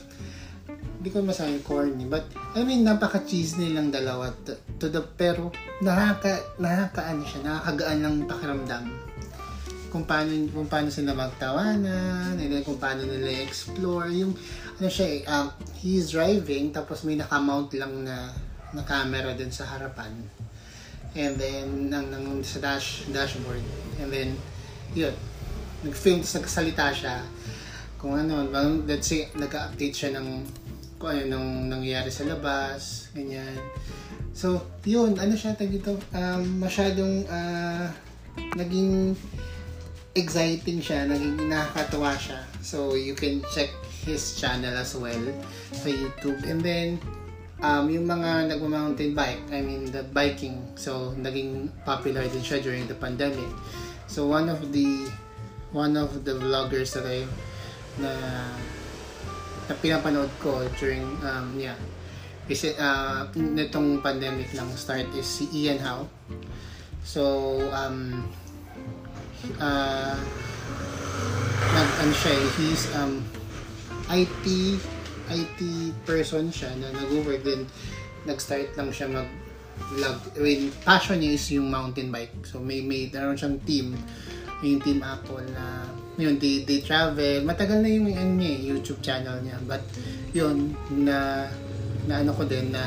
hindi 0.99 1.09
ko 1.09 1.23
masabi 1.23 1.63
corny, 1.63 2.05
but 2.09 2.27
I 2.57 2.67
mean, 2.67 2.83
napaka-cheese 2.83 3.55
nilang 3.61 3.95
dalawa 3.95 4.33
to, 4.43 4.57
to 4.81 4.91
the, 4.91 5.01
pero 5.03 5.53
nakaka, 5.79 6.41
nakaka, 6.59 7.01
ano 7.13 7.23
siya, 7.23 7.39
nakakagaan 7.45 7.99
ng 8.03 8.15
pakiramdam 8.27 9.04
kung 9.95 10.03
paano, 10.03 10.35
kung 10.51 10.67
paano 10.67 10.91
sila 10.91 11.15
magtawanan, 11.15 12.35
and 12.35 12.51
then 12.51 12.59
kung 12.67 12.75
paano 12.75 13.07
nila 13.07 13.47
explore, 13.47 14.11
yung, 14.11 14.35
ano 14.75 14.91
siya 14.91 15.07
eh, 15.07 15.19
um, 15.23 15.47
he's 15.79 16.11
driving, 16.11 16.75
tapos 16.75 17.07
may 17.07 17.15
nakamount 17.15 17.71
lang 17.79 18.03
na, 18.03 18.27
na 18.75 18.83
camera 18.83 19.31
dun 19.31 19.47
sa 19.47 19.63
harapan. 19.63 20.11
And 21.15 21.39
then, 21.39 21.87
nang, 21.87 22.11
nang 22.11 22.43
sa 22.43 22.59
dash, 22.59 23.07
dashboard. 23.07 23.63
And 24.03 24.11
then, 24.11 24.35
yun, 24.91 25.15
nag-film, 25.87 26.19
tapos 26.19 26.43
nagsalita 26.43 26.91
siya 26.91 27.15
kung 27.95 28.19
ano, 28.19 28.51
let's 28.83 29.07
say, 29.07 29.31
nag-update 29.31 29.95
siya 29.95 30.19
ng 30.19 30.43
kung 30.99 31.15
ano 31.15 31.39
nang 31.39 31.71
nangyayari 31.71 32.11
sa 32.11 32.27
labas, 32.27 33.15
ganyan. 33.15 33.63
So, 34.35 34.59
yun, 34.83 35.15
ano 35.15 35.39
siya 35.39 35.55
tag 35.55 35.71
dito, 35.71 35.95
um, 36.11 36.43
masyadong 36.59 37.23
uh, 37.31 37.87
naging 38.59 39.15
exciting 40.15 40.79
siya, 40.79 41.05
naging 41.11 41.51
nakakatawa 41.51 42.15
siya. 42.15 42.39
So, 42.63 42.95
you 42.95 43.13
can 43.13 43.43
check 43.51 43.69
his 44.07 44.39
channel 44.39 44.71
as 44.71 44.95
well 44.95 45.21
sa 45.75 45.91
YouTube. 45.91 46.39
And 46.47 46.63
then, 46.63 46.97
um, 47.59 47.91
yung 47.91 48.07
mga 48.07 48.55
nagma-mountain 48.55 49.11
bike, 49.11 49.43
I 49.51 49.59
mean, 49.59 49.91
the 49.91 50.07
biking. 50.15 50.63
So, 50.79 51.11
naging 51.19 51.69
popular 51.83 52.23
din 52.31 52.41
siya 52.41 52.63
during 52.63 52.87
the 52.87 52.95
pandemic. 52.95 53.51
So, 54.07 54.25
one 54.25 54.47
of 54.47 54.71
the 54.71 55.11
one 55.75 55.99
of 55.99 56.23
the 56.23 56.39
vloggers 56.39 56.95
that 56.95 57.03
I 57.03 57.27
na, 57.99 58.11
na 59.67 59.73
pinapanood 59.83 60.31
ko 60.39 60.63
during 60.79 61.03
um, 61.27 61.51
yeah, 61.59 61.75
kasi 62.47 62.71
uh, 62.79 63.27
nitong 63.35 63.99
pandemic 63.99 64.53
lang 64.55 64.71
start 64.79 65.09
is 65.17 65.27
si 65.27 65.49
Ian 65.51 65.81
Howe. 65.83 66.07
So, 67.03 67.57
um, 67.73 68.29
uh, 69.59 70.17
nag, 71.75 71.89
ano 72.01 72.13
siya, 72.13 72.31
eh, 72.33 72.47
he's 72.59 72.83
um, 72.95 73.21
IT 74.09 74.45
IT 75.25 75.59
person 76.05 76.53
siya 76.53 76.69
na 76.77 76.93
nag-work 76.93 77.41
din 77.41 77.65
nag-start 78.29 78.73
lang 78.77 78.93
siya 78.93 79.09
mag 79.09 79.29
vlog. 79.93 80.17
I 80.37 80.39
mean, 80.39 80.61
passion 80.85 81.19
niya 81.19 81.35
is 81.35 81.45
yung 81.51 81.67
mountain 81.69 82.13
bike. 82.13 82.45
So 82.47 82.61
may 82.61 82.81
may 82.81 83.09
meron 83.09 83.37
siyang 83.37 83.59
team 83.65 83.97
yung 84.63 84.79
team 84.81 85.03
Apple 85.03 85.43
na 85.51 85.85
yun, 86.15 86.39
they, 86.39 86.63
they 86.63 86.79
travel. 86.79 87.43
Matagal 87.43 87.83
na 87.83 87.89
yung 87.91 88.07
ano 88.07 88.33
niya, 88.39 88.51
eh, 88.55 88.59
YouTube 88.71 89.03
channel 89.03 89.43
niya. 89.43 89.59
But 89.67 89.83
yun, 90.31 90.73
na 90.89 91.49
na 92.07 92.23
ano 92.23 92.31
ko 92.31 92.47
din 92.47 92.71
na 92.71 92.83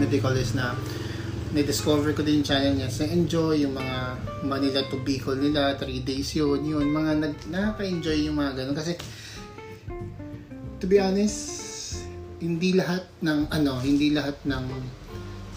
do 0.00 0.08
you 0.08 0.22
call 0.22 0.32
this 0.32 0.56
na 0.56 0.72
na-discover 1.50 2.14
ko 2.14 2.22
din 2.22 2.40
yung 2.40 2.46
channel 2.46 2.74
niya 2.78 2.90
sa 2.90 3.04
enjoy 3.06 3.62
yung 3.66 3.74
mga 3.74 3.96
Manila 4.46 4.80
to 4.86 5.02
Bicol 5.02 5.38
nila 5.38 5.74
3 5.76 5.86
days 6.06 6.30
yun 6.34 6.62
yun 6.62 6.86
mga 6.88 7.12
nag, 7.18 7.34
nakaka-enjoy 7.50 8.30
yung 8.30 8.38
mga 8.38 8.62
ganun 8.62 8.76
kasi 8.76 8.94
to 10.78 10.86
be 10.86 11.02
honest 11.02 11.38
hindi 12.40 12.72
lahat 12.72 13.04
ng 13.20 13.50
ano 13.50 13.82
hindi 13.82 14.14
lahat 14.14 14.38
ng 14.46 14.64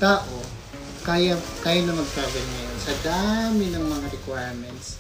tao 0.01 0.37
kaya 1.05 1.37
kaya 1.61 1.79
na 1.85 1.93
mag-travel 1.93 2.45
ngayon 2.47 2.77
sa 2.81 2.93
dami 3.05 3.65
ng 3.71 3.85
mga 3.85 4.07
requirements 4.11 4.99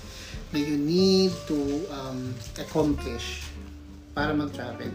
na 0.53 0.61
you 0.61 0.77
need 0.77 1.33
to 1.49 1.89
um, 1.89 2.31
accomplish 2.61 3.49
para 4.13 4.31
mag-travel 4.31 4.93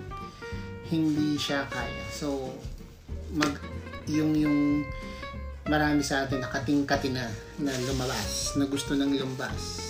hindi 0.88 1.37
siya 1.37 1.69
kaya. 1.69 2.05
So, 2.12 2.52
mag, 3.37 3.61
yung, 4.09 4.33
yung 4.33 4.59
marami 5.69 6.01
sa 6.01 6.25
atin 6.25 6.41
nakatingkati 6.41 7.13
na 7.13 7.29
na 7.61 7.73
lumabas, 7.85 8.57
na 8.57 8.65
gusto 8.65 8.97
nang 8.97 9.13
lumabas 9.13 9.87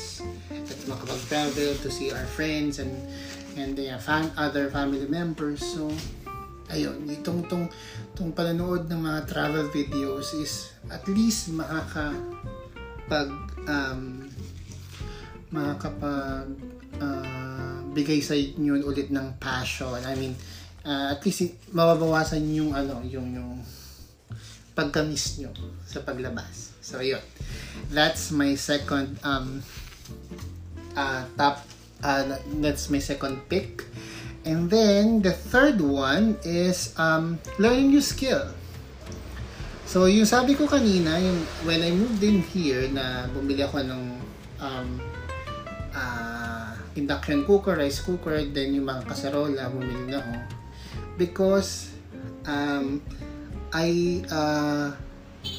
at 0.51 0.81
makapag-travel 0.91 1.79
to 1.81 1.89
see 1.89 2.11
our 2.11 2.27
friends 2.27 2.83
and 2.83 2.93
and 3.59 3.75
the 3.75 3.91
uh, 3.91 3.99
fan, 3.99 4.31
other 4.39 4.71
family 4.71 5.07
members. 5.11 5.59
So, 5.63 5.91
ayun, 6.71 7.11
itong 7.11 7.51
tong, 7.51 7.67
tong 8.15 8.31
panonood 8.31 8.87
ng 8.87 9.01
mga 9.03 9.21
travel 9.27 9.67
videos 9.75 10.31
is 10.39 10.71
at 10.87 11.03
least 11.11 11.51
makaka 11.51 12.15
pag 13.11 13.29
um, 13.67 14.31
makakapag 15.51 16.47
uh, 17.03 17.83
bigay 17.91 18.23
sa 18.23 18.39
inyo 18.39 18.85
ulit 18.87 19.11
ng 19.11 19.41
passion. 19.43 19.99
I 20.07 20.15
mean, 20.15 20.39
uh, 20.87 21.19
at 21.19 21.21
least 21.27 21.59
mababawasan 21.75 22.47
yung 22.55 22.77
ano, 22.77 23.03
yung 23.03 23.35
yung 23.35 23.53
pagka-miss 24.79 25.43
nyo 25.43 25.51
sa 25.83 26.07
paglabas. 26.07 26.79
So, 26.79 27.03
yun. 27.03 27.19
That's 27.91 28.31
my 28.31 28.55
second 28.55 29.19
um 29.27 29.67
uh, 30.95 31.27
top 31.35 31.67
uh, 32.07 32.39
that's 32.63 32.87
my 32.87 33.03
second 33.03 33.43
pick. 33.51 33.83
And 34.47 34.71
then 34.71 35.27
the 35.27 35.35
third 35.35 35.83
one 35.83 36.39
is 36.47 36.95
um 36.95 37.43
learning 37.59 37.91
new 37.91 38.05
skill. 38.05 38.55
So, 39.83 40.07
yung 40.07 40.31
sabi 40.31 40.55
ko 40.55 40.71
kanina, 40.71 41.19
yung 41.19 41.43
when 41.67 41.83
I 41.83 41.91
moved 41.91 42.23
in 42.23 42.47
here 42.55 42.87
na 42.87 43.27
bumili 43.35 43.67
ako 43.67 43.83
ng 43.83 44.03
um 44.63 44.89
uh, 45.91 46.79
induction 46.95 47.43
cooker, 47.43 47.75
rice 47.75 47.99
cooker, 48.07 48.39
then 48.55 48.79
yung 48.79 48.87
mga 48.87 49.11
kaserola, 49.11 49.67
bumili 49.75 50.15
na 50.15 50.23
ako 50.23 50.59
because 51.19 51.91
um, 52.47 53.03
I 53.73 54.23
uh, 54.33 54.97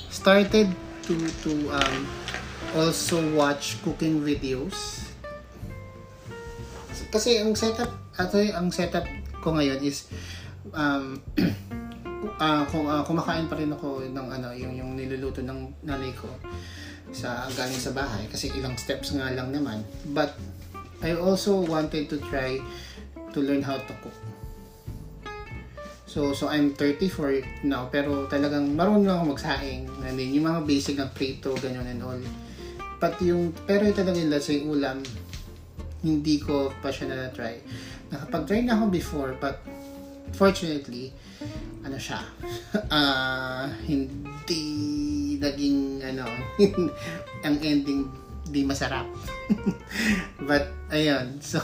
started 0.09 0.73
to 1.05 1.13
to 1.45 1.51
um, 1.69 1.97
also 2.73 3.21
watch 3.33 3.77
cooking 3.85 4.25
videos. 4.25 5.05
Kasi 7.09 7.41
ang 7.41 7.57
setup, 7.57 7.89
ato 8.17 8.37
ang 8.37 8.69
setup 8.69 9.05
ko 9.41 9.57
ngayon 9.57 9.81
is 9.81 10.09
um, 10.73 11.17
uh, 12.37 12.63
kung 12.69 12.85
uh, 12.85 13.01
kumakain 13.01 13.49
pa 13.49 13.57
rin 13.57 13.73
ako 13.73 14.05
ng 14.05 14.27
ano 14.29 14.53
yung 14.53 14.77
yung 14.77 14.91
niluluto 14.93 15.41
ng 15.41 15.85
nanay 15.85 16.13
ko 16.13 16.29
sa 17.09 17.49
galing 17.53 17.77
sa 17.81 17.93
bahay. 17.93 18.25
Kasi 18.29 18.53
ilang 18.53 18.77
steps 18.77 19.13
nga 19.17 19.33
lang 19.33 19.49
naman. 19.49 19.81
But 20.13 20.37
I 21.01 21.17
also 21.17 21.65
wanted 21.65 22.09
to 22.13 22.17
try 22.29 22.61
to 23.33 23.39
learn 23.41 23.61
how 23.65 23.77
to 23.77 23.93
cook 24.01 24.17
So, 26.09 26.33
so 26.33 26.49
I'm 26.49 26.73
34 26.73 27.69
now, 27.69 27.85
pero 27.93 28.25
talagang 28.25 28.73
marunong 28.73 29.05
lang 29.05 29.21
ako 29.21 29.37
magsaing. 29.37 29.85
And 30.01 30.17
then, 30.17 30.33
yung 30.33 30.49
mga 30.49 30.65
basic 30.65 30.97
na 30.97 31.05
prito, 31.05 31.53
ganyan 31.61 31.85
and 31.85 32.01
all. 32.01 32.17
But 32.97 33.21
yung, 33.21 33.53
pero 33.69 33.85
yung 33.85 33.93
talagang 33.93 34.25
let's 34.25 34.49
say 34.49 34.65
ulam, 34.65 35.05
hindi 36.01 36.41
ko 36.41 36.73
pa 36.81 36.89
siya 36.89 37.13
na-try. 37.13 37.61
Nakapag-try 38.09 38.65
na 38.65 38.81
ako 38.81 38.85
before, 38.89 39.31
but 39.37 39.61
fortunately, 40.33 41.13
ano 41.85 42.01
siya, 42.01 42.25
uh, 42.89 43.69
hindi 43.89 44.63
naging, 45.37 46.01
ano, 46.09 46.25
ang 47.45 47.55
ending 47.61 48.09
di 48.49 48.65
masarap. 48.65 49.05
but, 50.49 50.73
ayun, 50.89 51.37
so, 51.37 51.61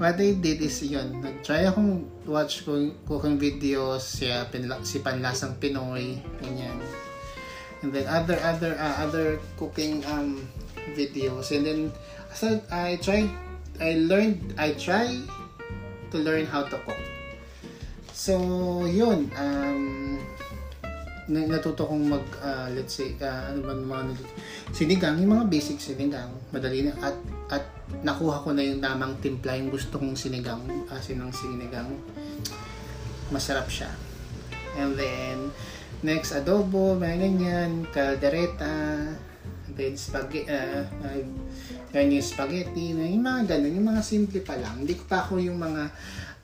what 0.00 0.16
I 0.16 0.32
did 0.32 0.64
is 0.64 0.80
yun, 0.80 1.20
nag-try 1.20 1.68
akong 1.68 2.08
watch 2.28 2.68
cooking 2.68 3.40
videos, 3.40 4.04
si, 4.04 4.28
uh, 4.28 4.44
pinla, 4.52 4.84
si 4.84 5.00
Panlasang 5.00 5.56
Pinoy, 5.56 6.20
ganyan. 6.44 6.76
And 7.80 7.90
then 7.94 8.06
other 8.06 8.36
other 8.44 8.76
uh, 8.76 8.94
other 9.06 9.40
cooking 9.56 10.04
um 10.10 10.44
videos 10.98 11.54
and 11.54 11.62
then 11.64 11.80
so 12.34 12.60
I 12.70 12.98
tried 12.98 13.30
I 13.78 14.02
learned 14.02 14.54
I 14.58 14.74
try 14.74 15.14
to 16.10 16.16
learn 16.18 16.44
how 16.46 16.66
to 16.66 16.76
cook. 16.82 16.98
So 18.12 18.82
yun 18.82 19.30
um 19.38 20.17
natuto 21.28 21.84
kong 21.84 22.04
mag 22.08 22.24
uh, 22.40 22.72
let's 22.72 22.96
say 22.96 23.12
uh, 23.20 23.52
ano 23.52 23.60
ba 23.68 23.76
mga 23.76 24.16
sinigang 24.72 25.20
yung 25.20 25.36
mga 25.36 25.46
basic 25.52 25.76
sinigang 25.76 26.32
madali 26.48 26.88
na 26.88 26.96
at 27.04 27.16
at 27.52 27.64
nakuha 28.00 28.44
ko 28.44 28.52
na 28.56 28.64
yung 28.64 28.80
tamang 28.80 29.16
timpla 29.20 29.56
yung 29.56 29.68
gusto 29.68 30.00
kong 30.00 30.16
sinigang 30.16 30.60
asin 30.88 31.20
ng 31.20 31.32
sinigang. 31.32 31.88
Masarap 33.28 33.68
siya. 33.68 33.92
And 34.80 34.96
then 34.96 35.52
next 36.00 36.32
adobo 36.32 36.94
mga 36.94 37.26
ganyan 37.26 37.82
caldereta 37.90 39.12
then 39.74 39.94
spaghetti 39.98 40.46
uh, 40.46 40.86
uh, 41.02 41.98
yung 41.98 42.22
spaghetti 42.22 42.94
yung 42.94 43.22
mga 43.22 43.56
ganun 43.56 43.74
yung 43.76 43.88
mga 43.92 44.02
simple 44.02 44.40
pa 44.40 44.56
lang. 44.56 44.84
Hindi 44.84 44.96
ko 44.96 45.04
pa 45.04 45.28
ako 45.28 45.42
yung 45.42 45.60
mga 45.60 45.82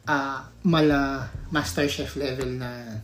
uh, 0.09 0.39
mala 0.69 1.33
master 1.49 1.89
chef 1.89 2.17
level 2.21 2.61
na 2.61 3.01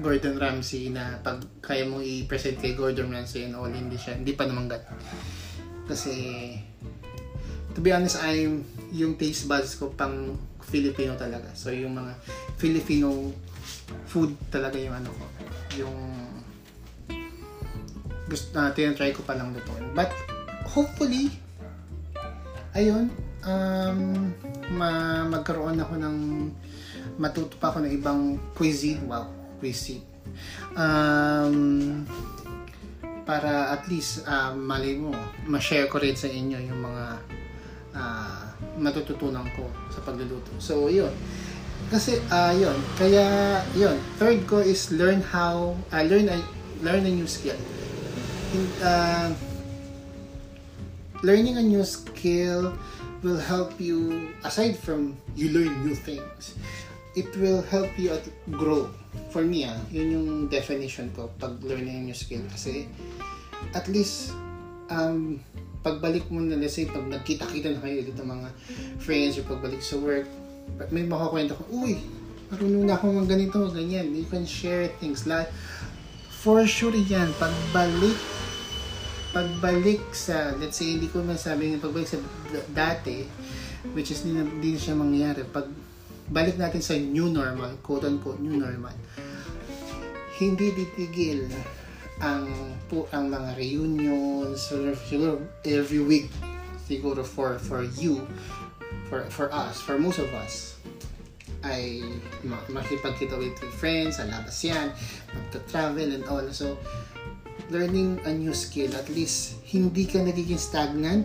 Gordon 0.00 0.40
Ramsay 0.40 0.88
na 0.88 1.20
pag 1.20 1.42
kaya 1.60 1.84
mo 1.84 2.00
i-present 2.00 2.56
kay 2.56 2.72
Gordon 2.72 3.12
Ramsay 3.12 3.50
and 3.50 3.58
all 3.58 3.68
hindi 3.68 4.00
siya 4.00 4.16
hindi 4.16 4.32
pa 4.32 4.48
naman 4.48 4.70
gat 4.70 4.88
kasi 5.84 6.14
to 7.74 7.80
be 7.80 7.90
honest, 7.92 8.20
I'm, 8.20 8.64
yung 8.92 9.16
taste 9.16 9.48
buds 9.48 9.76
ko 9.76 9.92
pang 9.92 10.36
Filipino 10.60 11.16
talaga. 11.16 11.48
So, 11.56 11.72
yung 11.72 11.96
mga 11.96 12.12
Filipino 12.60 13.32
food 14.08 14.36
talaga 14.52 14.76
yung 14.76 14.96
ano 14.96 15.10
ko. 15.12 15.24
Yung 15.80 15.96
gusto 18.28 18.48
na 18.56 18.68
uh, 18.68 18.70
tinatry 18.72 19.12
ko 19.12 19.24
pa 19.24 19.36
lang 19.36 19.52
lutuin. 19.52 19.92
But, 19.96 20.12
hopefully, 20.68 21.32
ayun, 22.76 23.12
um, 23.44 24.32
ma 24.72 25.20
magkaroon 25.28 25.76
ako 25.80 25.94
ng 26.00 26.16
matuto 27.20 27.60
pa 27.60 27.72
ako 27.72 27.84
ng 27.84 27.92
ibang 27.92 28.20
cuisine. 28.56 29.04
Wow, 29.04 29.28
cuisine. 29.62 30.02
Um, 30.74 32.02
para 33.22 33.78
at 33.78 33.86
least 33.86 34.26
uh, 34.26 34.50
mali 34.50 34.98
mo, 34.98 35.14
ma-share 35.46 35.86
ko 35.86 36.02
rin 36.02 36.18
sa 36.18 36.26
inyo 36.26 36.58
yung 36.58 36.82
mga 36.82 37.04
uh, 37.94 38.42
matututunan 38.82 39.46
ko 39.54 39.70
sa 39.94 40.02
pagluluto. 40.02 40.50
So, 40.58 40.90
yun. 40.90 41.14
Kasi, 41.86 42.18
uh, 42.34 42.50
yun. 42.50 42.74
Kaya, 42.98 43.62
yun. 43.78 43.94
Third 44.18 44.42
ko 44.50 44.58
is 44.58 44.90
learn 44.90 45.22
how, 45.22 45.78
uh, 45.94 46.02
learn 46.02 46.26
a, 46.26 46.42
learn 46.82 47.06
a 47.06 47.12
new 47.14 47.30
skill. 47.30 47.58
In, 48.50 48.66
uh, 48.82 49.30
learning 51.22 51.62
a 51.62 51.62
new 51.62 51.86
skill 51.86 52.74
will 53.22 53.38
help 53.38 53.78
you, 53.78 54.30
aside 54.42 54.74
from 54.74 55.14
you 55.38 55.54
learn 55.54 55.70
new 55.86 55.94
things, 55.94 56.58
it 57.14 57.30
will 57.38 57.62
help 57.62 57.88
you 57.94 58.10
grow. 58.50 58.90
For 59.32 59.44
me, 59.44 59.64
ah, 59.68 59.76
yun 59.92 60.08
yung 60.12 60.28
definition 60.48 61.12
ko 61.12 61.28
pag 61.36 61.60
learning 61.60 62.08
new 62.08 62.16
skill. 62.16 62.44
Kasi, 62.48 62.88
at 63.76 63.88
least, 63.88 64.32
um, 64.88 65.40
pagbalik 65.84 66.28
mo 66.32 66.40
na, 66.40 66.56
let's 66.56 66.76
say, 66.76 66.88
pag 66.88 67.04
nagkita-kita 67.04 67.76
na 67.76 67.80
kayo 67.80 68.04
dito 68.04 68.22
mga 68.24 68.48
friends 69.02 69.36
or 69.36 69.44
pagbalik 69.44 69.80
sa 69.84 69.98
work, 70.00 70.28
may 70.88 71.04
makakwento 71.04 71.58
ko, 71.58 71.84
uy, 71.84 72.00
marunong 72.48 72.84
na 72.88 72.94
ako 72.96 73.12
ng 73.12 73.28
ganito, 73.28 73.58
ganyan. 73.72 74.12
You 74.12 74.28
can 74.28 74.44
share 74.44 74.88
things. 75.00 75.28
Like, 75.28 75.52
for 76.28 76.64
sure 76.64 76.94
yan, 76.94 77.32
pagbalik 77.36 78.16
pagbalik 79.32 80.12
sa, 80.12 80.52
let's 80.60 80.76
say, 80.76 81.00
hindi 81.00 81.08
ko 81.08 81.24
masabi 81.24 81.72
ng 81.72 81.80
pagbalik 81.80 82.04
sa 82.04 82.20
dati, 82.76 83.24
which 83.96 84.12
is 84.12 84.22
hindi 84.22 84.36
na, 84.38 84.44
hindi 84.44 84.76
na 84.76 84.80
siya 84.80 84.94
mangyayari. 84.94 85.42
Pag 85.48 85.66
balik 86.30 86.60
natin 86.60 86.84
sa 86.84 86.94
new 86.94 87.32
normal, 87.32 87.78
quote 87.82 88.06
unquote 88.06 88.38
new 88.38 88.54
normal, 88.54 88.94
hindi 90.38 90.70
titigil 90.74 91.48
ang 92.22 92.46
po 92.86 93.10
ang 93.10 93.26
mga 93.32 93.58
reunions 93.58 94.70
siguro 94.70 95.42
every 95.66 95.98
week 95.98 96.30
siguro 96.86 97.26
for 97.26 97.58
for 97.58 97.82
you 97.98 98.22
for 99.10 99.26
for 99.26 99.50
us 99.50 99.82
for 99.82 99.98
most 99.98 100.22
of 100.22 100.30
us 100.38 100.78
ay 101.62 102.02
makipagkita 102.70 103.38
with 103.38 103.58
friends 103.78 104.18
sa 104.18 104.26
labas 104.26 104.58
yan 104.62 104.90
magta-travel 105.30 106.10
and 106.10 106.26
all. 106.26 106.42
So 106.50 106.78
learning 107.70 108.20
a 108.26 108.34
new 108.34 108.52
skill 108.52 108.90
at 108.98 109.06
least 109.10 109.62
hindi 109.70 110.04
ka 110.04 110.20
nagiging 110.20 110.58
stagnant 110.58 111.24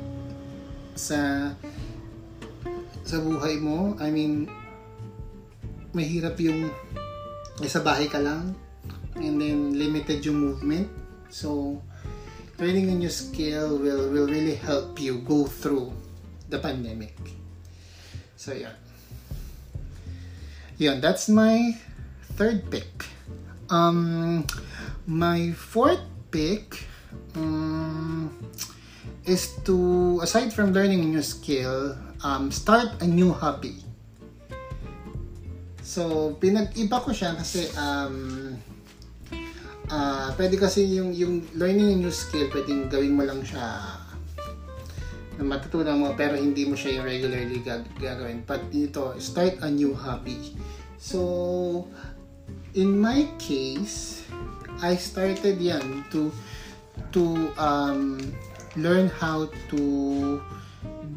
sa 0.94 1.52
sa 3.02 3.18
buhay 3.22 3.58
mo. 3.58 3.98
I 3.98 4.14
mean 4.14 4.50
mahirap 5.98 6.38
yung 6.38 6.70
sa 7.66 7.82
bahay 7.82 8.06
ka 8.06 8.22
lang 8.22 8.54
and 9.18 9.42
then 9.42 9.74
limited 9.74 10.22
yung 10.22 10.38
movement 10.38 10.86
so 11.34 11.82
learning 12.62 12.94
a 12.94 12.96
new 12.96 13.10
skill 13.10 13.82
will 13.82 14.14
will 14.14 14.30
really 14.30 14.54
help 14.54 15.02
you 15.02 15.18
go 15.26 15.50
through 15.50 15.90
the 16.54 16.62
pandemic 16.62 17.18
so 18.38 18.54
yeah 18.54 18.78
yun, 20.78 21.02
that's 21.02 21.28
my 21.28 21.74
third 22.38 22.70
pick. 22.70 22.86
Um, 23.70 24.46
my 25.10 25.52
fourth 25.52 26.02
pick 26.30 26.86
um, 27.36 28.30
is 29.26 29.58
to, 29.66 30.20
aside 30.22 30.54
from 30.54 30.72
learning 30.72 31.02
a 31.02 31.10
new 31.18 31.26
skill, 31.26 31.98
um, 32.24 32.52
start 32.52 33.02
a 33.02 33.08
new 33.08 33.34
hobby. 33.34 33.87
So, 35.88 36.36
pinag-iba 36.36 37.00
ko 37.00 37.15
siya 37.15 37.32
kasi 37.39 37.63
um, 37.80 38.52
uh, 39.88 40.28
pwede 40.36 40.60
kasi 40.60 40.84
yung, 41.00 41.15
yung 41.15 41.47
learning 41.56 41.95
a 41.95 41.97
new 42.04 42.12
skill, 42.12 42.52
pwedeng 42.52 42.91
gawin 42.91 43.15
mo 43.15 43.23
lang 43.23 43.39
siya 43.39 43.95
na 45.39 45.43
matutunan 45.47 45.95
mo 45.95 46.12
pero 46.19 46.36
hindi 46.36 46.67
mo 46.67 46.76
siya 46.76 47.00
yung 47.00 47.08
regularly 47.08 47.63
gag- 47.63 47.88
gagawin. 48.04 48.43
But 48.43 48.67
dito, 48.67 49.15
start 49.15 49.63
a 49.63 49.71
new 49.71 49.95
hobby. 49.95 50.60
So, 51.00 51.88
in 52.76 53.00
my 53.00 53.23
case, 53.39 54.28
I 54.84 55.00
started 55.00 55.56
yan 55.56 56.04
to 56.12 56.36
to 57.15 57.47
um, 57.56 58.19
learn 58.76 59.08
how 59.08 59.47
to 59.71 59.82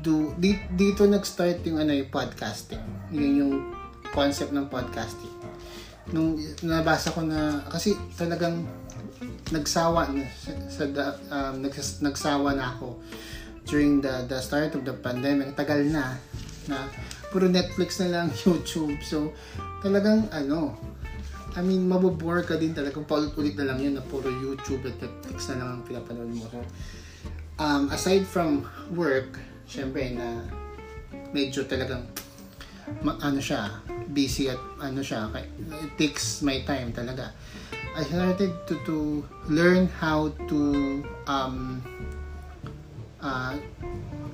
do 0.01 0.31
dito, 0.39 0.63
dito 0.79 1.03
nag-start 1.11 1.67
yung 1.67 1.83
ano 1.83 1.91
yung 1.91 2.09
podcasting. 2.13 2.81
Yun 3.11 3.33
yung 3.35 3.55
concept 4.13 4.53
ng 4.55 4.67
podcasting. 4.69 5.33
Nung 6.11 6.39
nabasa 6.67 7.15
ko 7.15 7.23
na 7.23 7.63
kasi 7.71 7.95
talagang 8.19 8.67
nagsawa 9.51 10.11
na 10.11 10.25
sa, 10.71 10.87
um, 11.31 11.55
nags, 11.63 12.03
nagsawa 12.03 12.55
na 12.55 12.75
ako 12.75 12.99
during 13.67 14.01
the 14.03 14.27
the 14.27 14.39
start 14.43 14.75
of 14.75 14.83
the 14.83 14.95
pandemic. 14.95 15.55
Tagal 15.55 15.87
na 15.87 16.19
na 16.67 16.87
puro 17.31 17.47
Netflix 17.47 18.03
na 18.03 18.09
lang, 18.11 18.27
YouTube. 18.43 18.99
So, 19.07 19.31
talagang 19.83 20.31
ano, 20.35 20.75
I 21.55 21.63
mean, 21.67 21.87
mabobore 21.87 22.47
ka 22.47 22.55
din 22.55 22.75
talagang 22.75 23.07
paulit-ulit 23.07 23.59
na 23.59 23.75
lang 23.75 23.83
yun 23.83 23.95
na 23.99 24.05
puro 24.07 24.31
YouTube 24.31 24.87
at 24.87 24.99
Netflix 24.99 25.51
na 25.51 25.63
lang 25.63 25.69
ang 25.79 25.83
pinapanood 25.87 26.31
mo. 26.31 26.47
So, 26.51 26.63
um, 27.59 27.91
aside 27.91 28.27
from 28.27 28.67
work, 28.95 29.39
syempre 29.67 30.15
na 30.15 30.47
medyo 31.35 31.67
talagang 31.67 32.07
ano 33.05 33.41
siya, 33.41 33.71
busy 34.11 34.51
at 34.51 34.61
ano 34.83 35.01
siya, 35.01 35.31
it 35.35 35.93
takes 35.97 36.43
my 36.43 36.61
time 36.67 36.93
talaga. 36.93 37.33
I 37.91 38.07
started 38.07 38.55
to 38.71 38.75
to 38.87 38.97
learn 39.51 39.91
how 39.99 40.31
to 40.47 40.59
um 41.27 41.83
uh, 43.19 43.55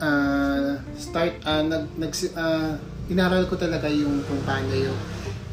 uh, 0.01 0.77
start 0.97 1.33
uh, 1.45 1.65
nag, 1.65 1.89
nag 1.97 2.13
uh, 2.37 2.77
inaral 3.09 3.49
ko 3.49 3.57
talaga 3.57 3.89
yung 3.89 4.21
kung 4.29 4.41
paano 4.45 4.73
yung 4.77 4.99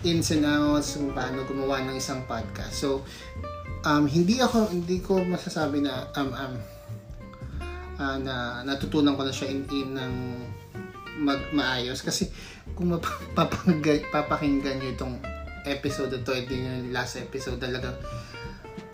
ins 0.04 0.36
and 0.36 0.44
outs 0.44 1.00
kung 1.00 1.16
paano 1.16 1.48
gumawa 1.48 1.80
ng 1.88 1.96
isang 1.96 2.28
podcast 2.28 2.76
so 2.76 3.08
um, 3.88 4.04
hindi 4.04 4.44
ako 4.44 4.68
hindi 4.68 5.00
ko 5.00 5.24
masasabi 5.24 5.80
na 5.80 6.12
um, 6.20 6.32
um, 6.36 6.54
uh, 8.00 8.18
na 8.20 8.36
natutunan 8.68 9.16
ko 9.16 9.24
na 9.24 9.34
siya 9.34 9.48
in, 9.48 9.64
in 9.72 9.96
ng 9.96 10.16
mag 11.24 11.40
maayos 11.54 12.02
kasi 12.02 12.28
kung 12.72 12.96
mapapakinggan 12.96 14.08
papakinggan 14.10 14.80
niyo 14.80 14.96
itong 14.96 15.16
episode 15.68 16.16
to 16.24 16.34
ito 16.36 16.56
yung 16.56 16.92
last 16.96 17.20
episode 17.20 17.60
talagang 17.60 17.96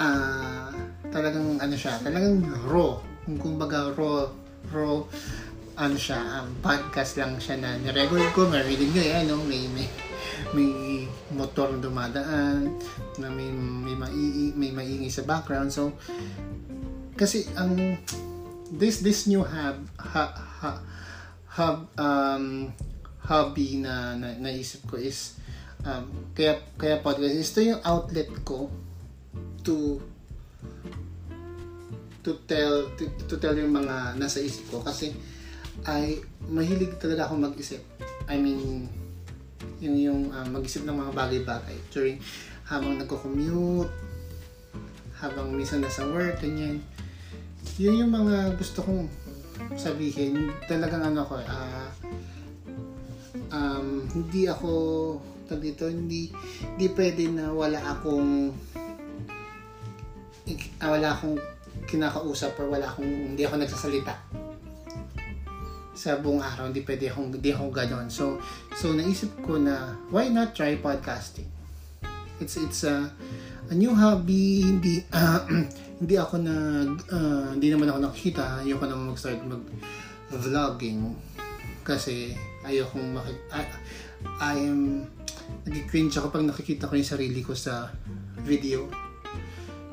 uh, 0.01 0.73
talagang 1.09 1.57
ano 1.61 1.75
siya 1.77 1.97
talagang 2.01 2.41
raw 2.65 2.97
kung 3.25 3.37
kumbaga 3.37 3.93
raw 3.93 4.29
raw 4.73 5.05
ano 5.79 5.95
siya, 5.95 6.43
um, 6.43 6.51
podcast 6.59 7.15
lang 7.15 7.39
siya 7.39 7.55
na 7.55 7.79
nirecord 7.79 8.27
ko, 8.35 8.51
marinig 8.51 8.91
nyo 8.91 8.99
eh, 8.99 9.15
ano, 9.23 9.39
may, 9.47 9.63
may, 9.71 9.87
may 10.51 10.69
motor 11.31 11.71
dumadaan, 11.79 12.75
na 13.15 13.31
may, 13.31 13.47
may, 13.47 13.95
mai, 13.95 14.51
may 14.59 14.71
maingay 14.75 15.07
sa 15.07 15.23
background. 15.23 15.71
So, 15.71 15.95
kasi 17.15 17.47
ang, 17.55 17.95
this, 18.75 18.99
this 18.99 19.23
new 19.23 19.39
hub, 19.39 19.87
ha, 19.95 20.35
ha, 20.35 20.83
hub, 21.55 21.87
um, 21.95 22.75
hobby 23.27 23.81
na, 23.81 24.15
na 24.15 24.37
naisip 24.39 24.87
ko 24.87 24.95
is, 24.95 25.39
um, 25.83 26.07
kaya, 26.31 26.61
kaya 26.79 27.03
podcast, 27.03 27.35
ito 27.35 27.75
yung 27.75 27.81
outlet 27.83 28.29
ko 28.47 28.71
to 29.63 29.99
to 32.19 32.35
tell 32.45 32.83
to, 32.99 33.07
to 33.31 33.35
tell 33.39 33.55
yung 33.55 33.71
mga 33.71 34.19
nasa 34.19 34.43
isip 34.43 34.67
ko 34.67 34.83
kasi 34.83 35.15
ay 35.87 36.19
mahilig 36.51 36.99
talaga 36.99 37.31
ako 37.31 37.39
mag-isip. 37.39 37.79
I 38.27 38.35
mean, 38.35 38.91
yung, 39.79 39.95
yung 39.95 40.21
uh, 40.35 40.43
mag-isip 40.47 40.83
ng 40.83 40.95
mga 40.95 41.11
bagay-bagay 41.15 41.77
during 41.95 42.19
habang 42.67 42.99
nagko-commute, 42.99 43.89
habang 45.17 45.55
minsan 45.55 45.79
nasa 45.79 46.03
work, 46.07 46.43
ganyan. 46.43 46.83
Yun 47.79 48.05
yung 48.05 48.11
mga 48.11 48.59
gusto 48.59 48.83
kong 48.83 49.07
sabihin. 49.79 50.51
Talagang 50.67 51.01
ano 51.03 51.23
ko, 51.23 51.39
uh, 51.39 51.87
um, 53.51 54.05
hindi 54.13 54.45
ako 54.49 54.71
dito, 55.57 55.89
hindi, 55.89 56.29
hindi 56.61 56.87
pwede 56.93 57.25
na 57.33 57.49
wala 57.49 57.81
akong 57.81 58.53
uh, 60.77 60.89
wala 60.89 61.09
akong 61.13 61.37
kinakausap 61.89 62.53
or 62.61 62.69
wala 62.69 62.85
akong, 62.85 63.33
hindi 63.33 63.41
ako 63.45 63.55
nagsasalita 63.57 64.13
sa 65.99 66.15
buong 66.15 66.39
araw, 66.39 66.71
hindi 66.71 66.85
pwede 66.85 67.11
akong, 67.11 67.33
hindi 67.33 67.49
akong 67.51 67.73
ganon. 67.75 68.07
So, 68.07 68.39
so 68.77 68.95
naisip 68.95 69.35
ko 69.43 69.59
na, 69.59 69.99
why 70.13 70.31
not 70.31 70.55
try 70.55 70.79
podcasting? 70.79 71.49
It's, 72.39 72.55
it's 72.55 72.87
a, 72.87 73.11
a 73.67 73.75
new 73.75 73.91
hobby, 73.91 74.63
hindi, 74.63 75.03
uh, 75.11 75.43
hindi 75.99 76.15
ako 76.15 76.39
na, 76.39 76.55
uh, 77.11 77.51
hindi 77.51 77.67
naman 77.67 77.91
ako 77.91 77.99
nakikita, 78.05 78.63
ayoko 78.63 78.85
naman 78.87 79.11
mag-start 79.11 79.43
mag-vlogging 79.43 81.19
kasi 81.83 82.37
ayokong 82.65 83.15
maki, 83.15 83.33
I, 83.51 83.61
I 84.41 84.55
am, 84.59 85.07
nag-cringe 85.65 86.15
ako 86.19 86.33
pag 86.33 86.45
nakikita 86.45 86.87
ko 86.89 86.93
yung 86.97 87.07
sarili 87.07 87.41
ko 87.43 87.55
sa 87.55 87.93
video. 88.43 88.87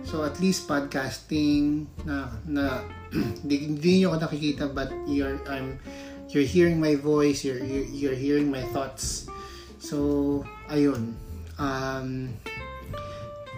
So 0.06 0.22
at 0.22 0.38
least 0.38 0.70
podcasting 0.70 1.90
na 2.06 2.30
na 2.46 2.86
hindi, 3.42 3.66
hindi 3.66 3.90
niyo 3.98 4.14
ako 4.14 4.30
nakikita 4.30 4.64
but 4.70 4.94
you're 5.10 5.42
I'm 5.50 5.82
you're 6.30 6.46
hearing 6.46 6.78
my 6.78 6.94
voice, 6.94 7.42
you're 7.42 7.58
you're, 7.58 7.90
you're 7.90 8.18
hearing 8.18 8.46
my 8.46 8.62
thoughts. 8.70 9.26
So 9.82 10.46
ayun. 10.70 11.18
Um 11.58 12.38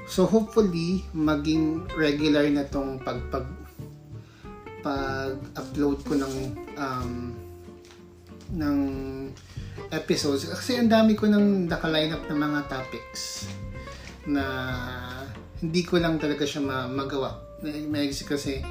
so 0.08 0.24
hopefully 0.24 1.04
maging 1.12 1.84
regular 1.92 2.48
na 2.48 2.64
tong 2.64 2.96
pag 3.04 3.20
pag 3.28 3.44
pag-upload 4.80 6.00
ko 6.06 6.16
ng 6.16 6.34
um, 6.80 7.34
ng 8.52 8.78
episodes 9.92 10.48
kasi 10.48 10.80
ang 10.80 10.88
dami 10.88 11.16
ko 11.16 11.28
nang 11.28 11.68
naka-line 11.68 12.12
up 12.12 12.24
ng 12.28 12.38
mga 12.38 12.60
topics 12.68 13.48
na 14.28 14.44
hindi 15.58 15.82
ko 15.84 15.98
lang 15.98 16.20
talaga 16.20 16.44
siya 16.44 16.62
ma- 16.62 16.90
magawa. 16.90 17.40
May 17.64 18.12
kasi 18.12 18.62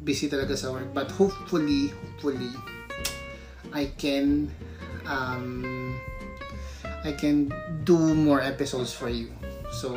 busy 0.00 0.30
talaga 0.30 0.54
sa 0.54 0.70
work 0.72 0.94
but 0.94 1.10
hopefully 1.18 1.90
hopefully 1.90 2.54
I 3.74 3.90
can 3.98 4.48
um, 5.04 5.66
I 7.02 7.12
can 7.12 7.50
do 7.82 7.98
more 8.14 8.40
episodes 8.40 8.94
for 8.94 9.10
you. 9.10 9.30
So 9.82 9.92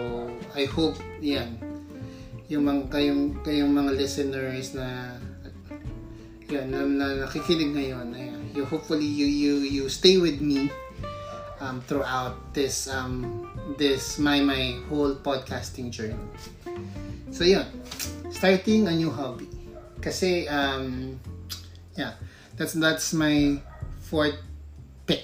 I 0.58 0.66
hope 0.66 0.98
yan 1.22 1.70
yung 2.50 2.66
mga 2.66 2.90
kayong 2.90 3.24
kayong 3.46 3.70
mga 3.70 3.92
listeners 3.94 4.74
na 4.74 5.14
yun 6.50 6.66
na, 6.74 6.82
na 6.82 7.06
nakikinig 7.30 7.78
ngayon 7.78 8.10
ayan, 8.10 8.39
you 8.56 8.66
hopefully 8.66 9.06
you 9.06 9.26
you 9.26 9.54
you 9.62 9.84
stay 9.90 10.18
with 10.18 10.42
me 10.42 10.70
um, 11.60 11.82
throughout 11.86 12.54
this 12.54 12.88
um 12.90 13.46
this 13.78 14.18
my 14.18 14.42
my 14.42 14.80
whole 14.90 15.16
podcasting 15.16 15.92
journey. 15.92 16.18
So 17.32 17.44
yun 17.44 17.66
starting 18.32 18.88
a 18.88 18.94
new 18.94 19.12
hobby. 19.12 19.50
Kasi 20.02 20.48
um 20.48 21.20
yeah. 21.98 22.16
That's 22.60 22.76
that's 22.76 23.16
my 23.16 23.64
fourth 24.04 24.36
pick. 25.08 25.24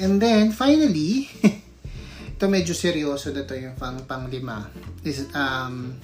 And 0.00 0.16
then 0.16 0.48
finally 0.56 1.28
ito 2.32 2.44
medyo 2.48 2.72
seryoso 2.72 3.30
na 3.30 3.44
to 3.44 3.54
yung 3.54 3.76
pang 3.76 4.00
panglima 4.08 4.72
is 5.04 5.28
um 5.36 6.00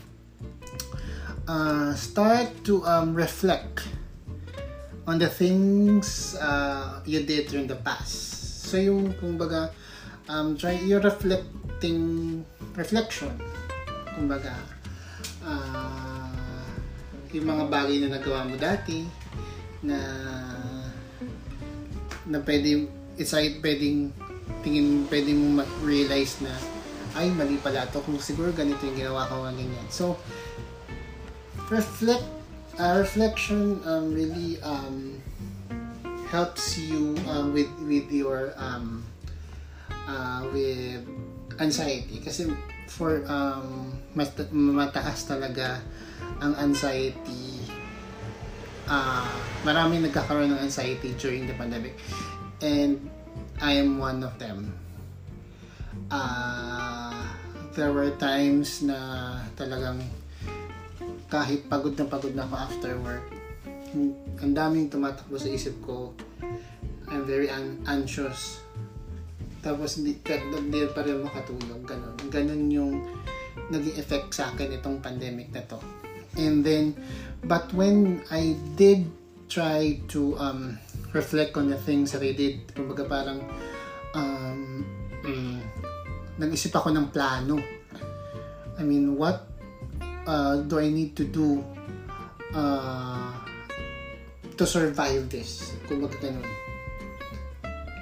uh, 1.49 1.97
start 1.97 2.53
to 2.63 2.85
um, 2.85 3.17
reflect 3.17 3.89
on 5.09 5.17
the 5.17 5.27
things 5.33 6.37
uh, 6.37 7.01
you 7.09 7.25
did 7.25 7.49
during 7.49 7.65
the 7.65 7.81
past. 7.81 8.69
So 8.69 8.77
yung 8.77 9.17
kumbaga 9.17 9.73
um, 10.29 10.53
try 10.61 10.77
you're 10.85 11.01
reflecting 11.01 12.45
reflection. 12.77 13.33
Kumbaga 14.13 14.53
uh, 15.41 16.77
yung 17.33 17.49
mga 17.49 17.65
bagay 17.73 17.97
na 18.05 18.21
nagawa 18.21 18.45
mo 18.45 18.61
dati 18.61 19.09
na 19.81 19.97
na 22.29 22.45
pwede 22.45 22.85
it's 23.17 23.33
like 23.33 23.65
pwedeng 23.65 24.13
tingin 24.61 25.09
pwede 25.09 25.33
mo 25.33 25.65
realize 25.81 26.37
na 26.45 26.53
ay 27.17 27.33
mali 27.33 27.57
pala 27.65 27.89
to 27.89 28.05
kung 28.05 28.21
siguro 28.21 28.53
ganito 28.53 28.85
yung 28.85 29.09
ginawa 29.09 29.25
ko 29.33 29.49
ganyan. 29.49 29.89
So 29.89 30.21
reflect 31.73 32.38
uh, 32.79 32.99
reflection 32.99 33.83
um, 33.85 34.15
really 34.15 34.63
um, 34.63 35.21
helps 36.31 36.79
you 36.79 37.19
um, 37.29 37.53
with 37.53 37.71
with 37.83 38.11
your 38.11 38.55
um, 38.57 39.05
uh, 40.07 40.47
with 40.55 41.03
anxiety. 41.59 42.23
Kasi 42.23 42.55
for 42.87 43.27
um, 43.29 43.93
mat- 44.15 44.51
mataas 44.55 45.27
talaga 45.29 45.83
ang 46.41 46.55
anxiety 46.57 47.67
uh, 48.89 49.29
maraming 49.63 50.03
nagkakaroon 50.07 50.55
ng 50.55 50.61
anxiety 50.65 51.13
during 51.21 51.45
the 51.47 51.55
pandemic. 51.55 51.95
And 52.65 53.11
I 53.61 53.79
am 53.79 53.99
one 53.99 54.25
of 54.25 54.39
them. 54.39 54.75
Uh, 56.11 57.15
there 57.77 57.93
were 57.93 58.11
times 58.17 58.83
na 58.83 59.39
talagang 59.55 60.03
kahit 61.29 61.69
pagod 61.69 61.93
na 61.97 62.09
pagod 62.09 62.33
na 62.33 62.49
ako 62.49 62.55
after 62.57 62.93
work, 63.05 63.25
ang 64.41 64.53
daming 64.53 64.89
tumatakbo 64.89 65.37
sa 65.37 65.49
isip 65.49 65.77
ko. 65.85 66.13
I'm 67.09 67.25
very 67.25 67.49
un- 67.49 67.81
anxious. 67.89 68.61
Tapos 69.65 70.01
hindi, 70.01 70.17
hindi 70.25 70.81
pa 70.93 71.01
rin 71.05 71.25
makatulog. 71.25 71.85
Ganon. 71.85 72.17
Ganon 72.29 72.63
yung 72.69 73.05
naging 73.69 73.97
effect 73.97 74.33
sa 74.37 74.53
akin 74.53 74.77
itong 74.77 75.01
pandemic 75.01 75.53
na 75.53 75.65
to. 75.69 75.81
And 76.37 76.65
then, 76.65 76.95
but 77.45 77.73
when 77.75 78.23
I 78.31 78.55
did 78.77 79.09
try 79.49 80.01
to 80.13 80.37
um, 80.37 80.77
reflect 81.13 81.57
on 81.57 81.73
the 81.73 81.81
things 81.81 82.13
that 82.13 82.23
I 82.23 82.37
did, 82.37 82.69
kumbaga 82.77 83.09
parang 83.09 83.41
um, 84.13 84.85
um, 85.25 85.61
nag-isip 86.39 86.73
ako 86.77 86.93
ng 86.93 87.09
plano. 87.11 87.59
I 88.79 88.87
mean, 88.87 89.19
what 89.19 89.43
uh, 90.29 90.61
do 90.69 90.77
I 90.77 90.93
need 90.93 91.17
to 91.17 91.25
do 91.25 91.65
uh, 92.53 93.33
to 94.61 94.65
survive 94.69 95.33
this? 95.33 95.73
Kung 95.89 96.05
baga 96.05 96.21
ganun. 96.21 96.45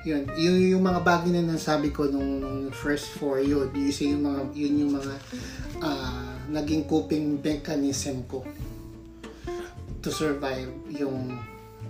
Yun, 0.07 0.23
yung, 0.39 0.59
yung 0.79 0.85
mga 0.87 1.01
bagay 1.03 1.35
na 1.35 1.59
nasabi 1.59 1.91
ko 1.91 2.07
nung, 2.07 2.39
nung 2.39 2.71
first 2.71 3.11
four 3.19 3.43
yun, 3.43 3.67
see 3.91 4.15
yung 4.15 4.23
mga, 4.23 4.41
yun 4.55 4.75
yung 4.87 4.93
mga 5.03 5.15
uh, 5.83 6.31
naging 6.47 6.87
coping 6.87 7.43
mechanism 7.43 8.23
ko 8.31 8.47
to 10.07 10.15
survive 10.15 10.71
yung 10.95 11.35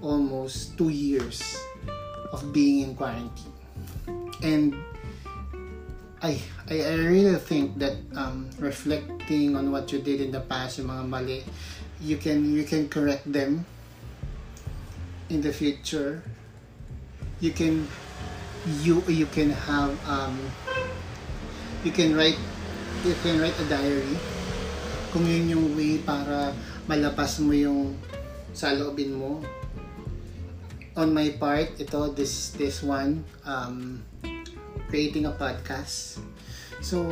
almost 0.01 0.72
two 0.81 0.88
years 0.88 1.61
of 2.33 2.40
being 2.57 2.88
in 2.88 2.96
quarantine. 2.96 3.53
And 4.40 4.72
I, 6.27 6.43
I, 6.67 6.77
I 6.83 6.95
really 7.07 7.39
think 7.39 7.79
that 7.79 7.95
um, 8.19 8.51
reflecting 8.59 9.55
on 9.55 9.71
what 9.71 9.95
you 9.95 10.03
did 10.03 10.19
in 10.19 10.35
the 10.35 10.43
past, 10.43 10.83
yung 10.83 10.91
mga 10.91 11.05
mali, 11.07 11.41
you 12.03 12.19
can 12.19 12.51
you 12.51 12.67
can 12.67 12.91
correct 12.91 13.31
them 13.31 13.62
in 15.31 15.39
the 15.39 15.55
future. 15.55 16.27
You 17.39 17.55
can 17.55 17.87
you 18.83 19.07
you 19.07 19.31
can 19.31 19.55
have 19.55 19.95
um, 20.11 20.35
you 21.87 21.95
can 21.95 22.19
write 22.19 22.39
you 23.07 23.15
can 23.23 23.39
write 23.39 23.55
a 23.62 23.67
diary 23.71 24.19
kung 25.15 25.23
yun 25.23 25.47
yung 25.47 25.67
way 25.79 26.03
para 26.03 26.51
malapas 26.91 27.39
mo 27.39 27.55
yung 27.55 27.95
saloobin 28.51 29.15
mo 29.15 29.39
on 30.99 31.12
my 31.15 31.31
part 31.39 31.77
ito 31.79 32.11
this 32.17 32.57
this 32.59 32.83
one 32.83 33.23
um, 33.45 34.03
creating 34.88 35.27
a 35.27 35.35
podcast. 35.35 36.22
So, 36.81 37.03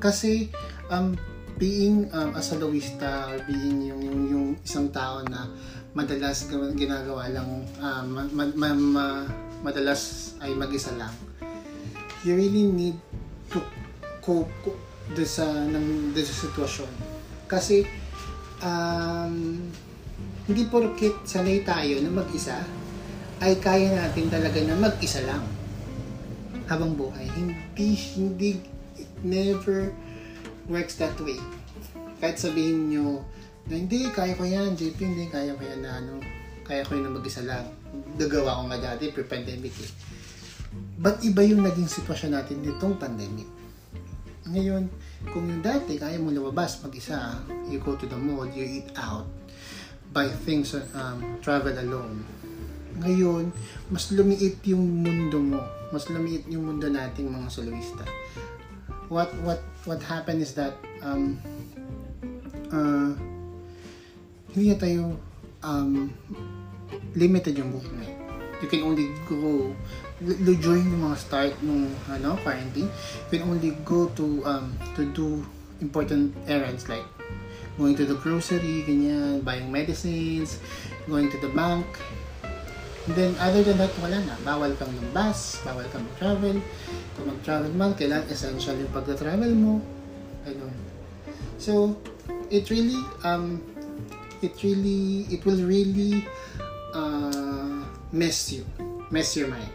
kasi 0.00 0.48
um, 0.88 1.14
being 1.60 2.08
um, 2.16 2.32
a 2.32 2.40
soloista 2.40 3.28
or 3.28 3.38
being 3.44 3.84
yung, 3.84 4.00
yung, 4.00 4.20
yung 4.32 4.46
isang 4.64 4.88
tao 4.88 5.20
na 5.28 5.44
madalas 5.92 6.48
ginagawa 6.72 7.28
lang 7.28 7.68
um, 7.84 8.04
ma, 8.08 8.22
ma, 8.32 8.44
ma, 8.56 8.68
ma, 8.72 9.06
madalas 9.60 10.32
ay 10.40 10.56
mag-isa 10.56 10.96
lang 10.96 11.12
you 12.24 12.32
really 12.32 12.64
need 12.64 12.96
to 13.52 13.60
cope 14.24 14.48
do 15.12 15.26
sa 15.26 15.44
ng 15.44 16.16
do 16.16 16.22
sa 16.24 16.34
sitwasyon 16.48 16.90
kasi 17.44 17.84
um, 18.64 19.60
hindi 20.48 20.62
porket 20.70 21.28
sanay 21.28 21.60
tayo 21.60 22.00
na 22.00 22.08
mag-isa 22.08 22.56
ay 23.44 23.60
kaya 23.60 23.92
natin 23.92 24.32
talaga 24.32 24.64
na 24.64 24.80
mag-isa 24.80 25.20
lang 25.28 25.44
habang 26.70 26.94
buhay. 26.94 27.26
Hindi, 27.34 27.98
hindi, 28.14 28.50
it 28.94 29.10
never 29.26 29.90
works 30.70 30.94
that 31.02 31.18
way. 31.18 31.42
Kahit 32.22 32.38
sabihin 32.38 32.94
nyo, 32.94 33.26
na 33.66 33.74
hindi, 33.74 34.06
kaya 34.14 34.38
ko 34.38 34.46
yan, 34.46 34.78
JP, 34.78 34.98
hindi, 35.02 35.26
kaya 35.26 35.58
ko 35.58 35.62
yan 35.66 35.82
na 35.82 35.98
ano, 35.98 36.22
kaya 36.62 36.86
ko 36.86 36.94
yan 36.94 37.10
na 37.10 37.18
mag-isa 37.18 37.42
lang. 37.42 37.66
Nagawa 38.14 38.62
ko 38.62 38.62
nga 38.70 38.78
dati, 38.94 39.10
pre-pandemic 39.10 39.74
eh. 39.82 39.90
But 40.94 41.26
iba 41.26 41.42
yung 41.42 41.66
naging 41.66 41.90
sitwasyon 41.90 42.38
natin 42.38 42.62
nitong 42.62 43.02
pandemic. 43.02 43.50
Ngayon, 44.46 44.86
kung 45.34 45.50
yung 45.50 45.62
dati, 45.62 45.98
kaya 45.98 46.22
mo 46.22 46.30
lumabas 46.30 46.78
mag-isa, 46.86 47.34
you 47.66 47.82
go 47.82 47.98
to 47.98 48.06
the 48.06 48.14
mall, 48.14 48.46
you 48.46 48.62
eat 48.62 48.94
out, 48.94 49.26
buy 50.14 50.30
things, 50.46 50.70
um, 50.94 51.18
travel 51.42 51.74
alone. 51.74 52.22
Ngayon, 53.00 53.50
mas 53.88 54.12
lumiit 54.12 54.60
yung 54.68 55.04
mundo 55.04 55.40
mo 55.40 55.80
mas 55.90 56.06
lumiit 56.06 56.46
yung 56.46 56.70
mundo 56.70 56.86
nating 56.86 57.28
mga 57.28 57.50
soloista. 57.50 58.06
What 59.10 59.34
what 59.42 59.58
what 59.84 59.98
happened 60.06 60.38
is 60.38 60.54
that 60.54 60.78
um 61.02 61.42
uh, 62.70 63.10
hindi 64.54 64.70
na 64.70 64.78
tayo 64.78 65.18
um, 65.66 66.14
limited 67.18 67.58
yung 67.58 67.74
movement. 67.74 68.10
You 68.62 68.68
can 68.70 68.86
only 68.86 69.10
go 69.26 69.74
during 70.62 70.86
yung 70.94 71.10
mga 71.10 71.18
start 71.18 71.52
nung 71.58 71.90
ano 72.06 72.38
quarantine. 72.46 72.86
You 72.86 73.30
can 73.34 73.44
only 73.50 73.74
go 73.82 74.06
to 74.14 74.26
um 74.46 74.78
to 74.94 75.10
do 75.10 75.42
important 75.82 76.38
errands 76.46 76.86
like 76.86 77.02
going 77.80 77.96
to 77.96 78.04
the 78.04 78.14
grocery, 78.20 78.84
ganyan, 78.84 79.42
buying 79.42 79.72
medicines, 79.72 80.60
going 81.08 81.32
to 81.32 81.38
the 81.40 81.48
bank, 81.56 81.88
Then, 83.08 83.32
other 83.40 83.64
than 83.64 83.80
that, 83.80 83.92
wala 84.00 84.20
na. 84.20 84.36
Bawal 84.44 84.76
kang 84.76 84.92
lumbas, 84.92 85.64
bawal 85.64 85.88
kang 85.88 86.04
mag-travel. 86.04 86.60
Kung 87.16 87.26
mag-travel 87.32 87.72
man, 87.72 87.96
kailangan 87.96 88.28
essential 88.28 88.76
yung 88.76 88.92
pag-travel 88.92 89.52
mo. 89.56 89.80
Ganun. 90.44 90.74
So, 91.56 91.96
it 92.50 92.68
really 92.68 92.98
um, 93.24 93.62
it 94.42 94.56
really 94.62 95.24
it 95.30 95.44
will 95.46 95.62
really 95.64 96.26
uh, 96.92 97.84
mess 98.12 98.52
you 98.52 98.66
mess 99.10 99.36
your 99.38 99.48
mind 99.48 99.70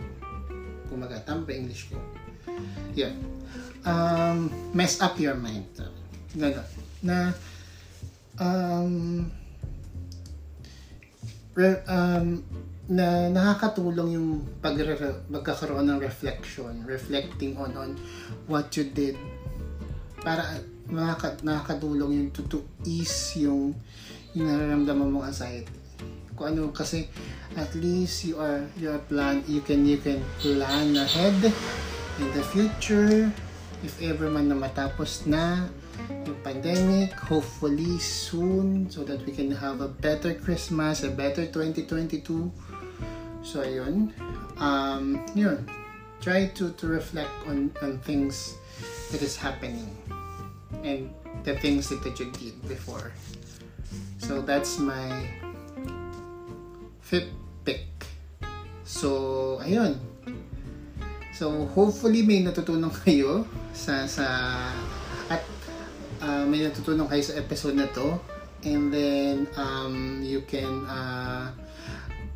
kumaga 0.91 1.23
tama 1.23 1.47
ba 1.47 1.53
English 1.55 1.87
ko 1.89 1.97
yeah 2.93 3.11
um, 3.87 4.51
mess 4.75 4.99
up 4.99 5.15
your 5.17 5.39
mind 5.39 5.65
Ganon. 6.35 6.67
na 6.99 7.31
um, 8.41 9.31
re, 11.55 11.79
um, 11.87 12.43
na 12.85 13.33
nakakatulong 13.33 14.13
yung 14.13 14.29
pag 14.61 14.77
magkakaroon 15.29 15.89
ng 15.89 15.99
reflection, 16.01 16.85
reflecting 16.85 17.57
on 17.57 17.73
on 17.73 17.89
what 18.45 18.69
you 18.77 18.85
did 18.85 19.17
para 20.21 20.61
nakaka, 20.85 21.41
nakakatulong 21.41 22.11
yung 22.13 22.29
to, 22.29 22.45
to 22.45 22.61
ease 22.85 23.41
yung 23.41 23.73
yung 24.37 24.45
nararamdaman 24.45 25.09
mong 25.09 25.33
anxiety. 25.33 25.73
Kung 26.37 26.53
ano 26.53 26.69
kasi 26.69 27.09
at 27.57 27.71
least 27.73 28.27
you 28.27 28.37
are 28.37 28.61
you 28.77 28.91
plan 29.09 29.41
you 29.49 29.63
can 29.63 29.87
you 29.87 29.97
can 29.97 30.21
plan 30.43 30.93
ahead 30.93 31.37
in 32.21 32.27
the 32.35 32.43
future 32.53 33.31
if 33.81 33.97
ever 34.01 34.29
man 34.29 34.51
na 34.51 34.57
matapos 34.57 35.25
na 35.25 35.65
yung 36.25 36.37
pandemic, 36.43 37.13
hopefully 37.15 37.97
soon 37.97 38.89
so 38.89 39.05
that 39.05 39.21
we 39.25 39.31
can 39.31 39.49
have 39.51 39.79
a 39.81 39.87
better 39.87 40.33
Christmas, 40.33 41.03
a 41.05 41.11
better 41.11 41.45
2022. 41.47 42.51
So 43.45 43.61
ayun. 43.61 44.09
Um, 44.57 45.21
yun. 45.37 45.69
Try 46.17 46.49
to, 46.57 46.73
to 46.81 46.85
reflect 46.89 47.29
on, 47.45 47.69
on 47.85 48.01
things 48.01 48.57
that 49.13 49.21
is 49.21 49.37
happening 49.37 49.85
and 50.81 51.13
the 51.45 51.53
things 51.61 51.87
that, 51.89 52.01
that 52.01 52.17
you 52.17 52.33
did 52.33 52.57
before. 52.67 53.13
So 54.17 54.41
that's 54.41 54.81
my 54.81 55.29
fifth 57.05 57.29
pick. 57.61 57.85
So, 58.81 59.61
ayun. 59.61 60.01
So, 61.37 61.69
hopefully 61.77 62.25
may 62.25 62.41
natutunan 62.41 62.89
kayo 63.05 63.45
sa 63.75 64.09
sa 64.09 64.25
at 65.29 65.45
uh, 66.25 66.47
may 66.49 66.65
natutunan 66.65 67.05
kayo 67.05 67.21
sa 67.21 67.37
episode 67.37 67.77
na 67.77 67.85
to 67.93 68.17
and 68.65 68.89
then 68.89 69.45
um, 69.59 70.23
you 70.25 70.41
can 70.47 70.87
uh, 70.89 71.53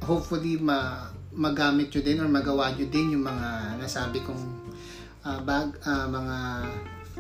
hopefully 0.10 0.58
ma 0.58 1.06
magamit 1.30 1.94
nyo 1.94 2.02
din 2.02 2.18
or 2.18 2.26
magawa 2.26 2.74
nyo 2.74 2.90
din 2.90 3.14
yung 3.14 3.30
mga 3.30 3.78
nasabi 3.78 4.18
kong 4.26 4.42
uh, 5.22 5.40
bag, 5.46 5.78
uh, 5.86 6.10
mga 6.10 6.38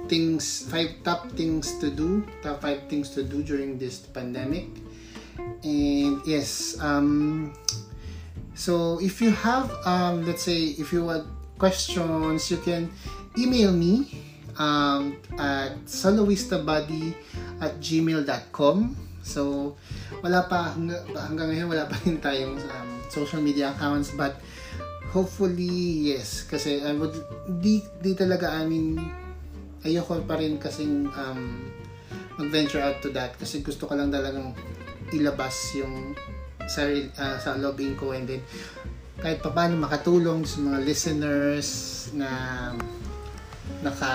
things, 0.10 0.65
five 0.65 0.97
top 1.06 1.30
things 1.38 1.78
to 1.78 1.93
do, 1.93 2.25
top 2.41 2.65
five 2.65 2.89
things 2.89 3.13
to 3.13 3.21
do 3.21 3.45
during 3.45 3.78
this 3.78 4.02
pandemic. 4.02 4.65
And 5.62 6.19
yes, 6.25 6.75
um, 6.82 7.54
so 8.58 8.97
if 8.99 9.21
you 9.21 9.32
have, 9.32 9.69
um, 9.86 10.25
let's 10.25 10.43
say, 10.43 10.73
if 10.82 10.91
you 10.91 11.06
want 11.06 11.30
questions, 11.62 12.49
you 12.49 12.58
can 12.58 12.89
email 13.38 13.71
me 13.71 14.10
um, 14.58 15.21
at 15.38 15.78
soloistabody 15.86 17.13
at 17.62 17.80
gmail.com. 17.80 19.09
So, 19.29 19.75
wala 20.25 20.49
pa, 20.49 20.73
hanggang 20.73 21.53
ngayon, 21.53 21.69
wala 21.69 21.85
pa 21.85 21.93
rin 22.01 22.17
tayong 22.17 22.57
um, 22.57 22.89
social 23.13 23.45
media 23.45 23.69
accounts, 23.77 24.17
but 24.17 24.41
hopefully, 25.13 26.09
yes. 26.09 26.49
Kasi, 26.49 26.81
I 26.81 26.97
would, 26.97 27.13
di, 27.61 27.85
di 28.01 28.17
talaga, 28.17 28.57
I 28.57 28.65
mean, 28.65 28.97
ayoko 29.85 30.19
pa 30.25 30.41
rin 30.41 30.57
kasing 30.57 31.07
um, 31.13 31.69
mag-venture 32.39 32.79
out 32.79 32.99
to 33.03 33.11
that 33.11 33.35
kasi 33.35 33.59
gusto 33.59 33.87
ko 33.87 33.95
lang 33.95 34.11
talagang 34.11 34.55
ilabas 35.11 35.75
yung 35.75 36.15
sa, 36.67 36.87
uh, 36.87 37.37
sa 37.39 37.59
lobbying 37.59 37.99
ko 37.99 38.15
and 38.15 38.27
then 38.31 38.41
kahit 39.19 39.43
pa 39.43 39.51
paano 39.51 39.75
makatulong 39.75 40.47
sa 40.47 40.63
mga 40.63 40.79
listeners 40.87 41.67
na 42.15 42.29
naka 43.83 44.11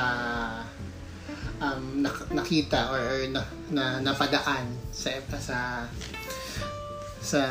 um, 1.65 2.05
nak- 2.05 2.29
nakita 2.31 2.93
or, 2.93 3.01
or 3.01 3.21
na, 3.33 3.43
na 3.73 3.85
napadaan 4.05 4.69
sa 4.93 5.17
sa 5.41 5.59
sa 7.25 7.43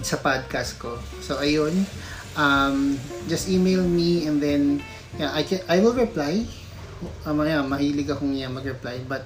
sa 0.00 0.16
podcast 0.18 0.80
ko. 0.82 0.98
So 1.22 1.38
ayun, 1.38 1.86
um, 2.34 2.98
just 3.30 3.46
email 3.46 3.84
me 3.86 4.26
and 4.26 4.42
then 4.42 4.82
yeah, 5.14 5.30
I 5.30 5.46
can 5.46 5.62
I 5.70 5.78
will 5.78 5.94
reply. 5.94 6.42
Um, 7.24 7.40
yeah, 7.46 7.64
mahilig 7.64 8.12
akong 8.12 8.36
yeah, 8.36 8.52
mag-reply 8.52 9.08
but 9.08 9.24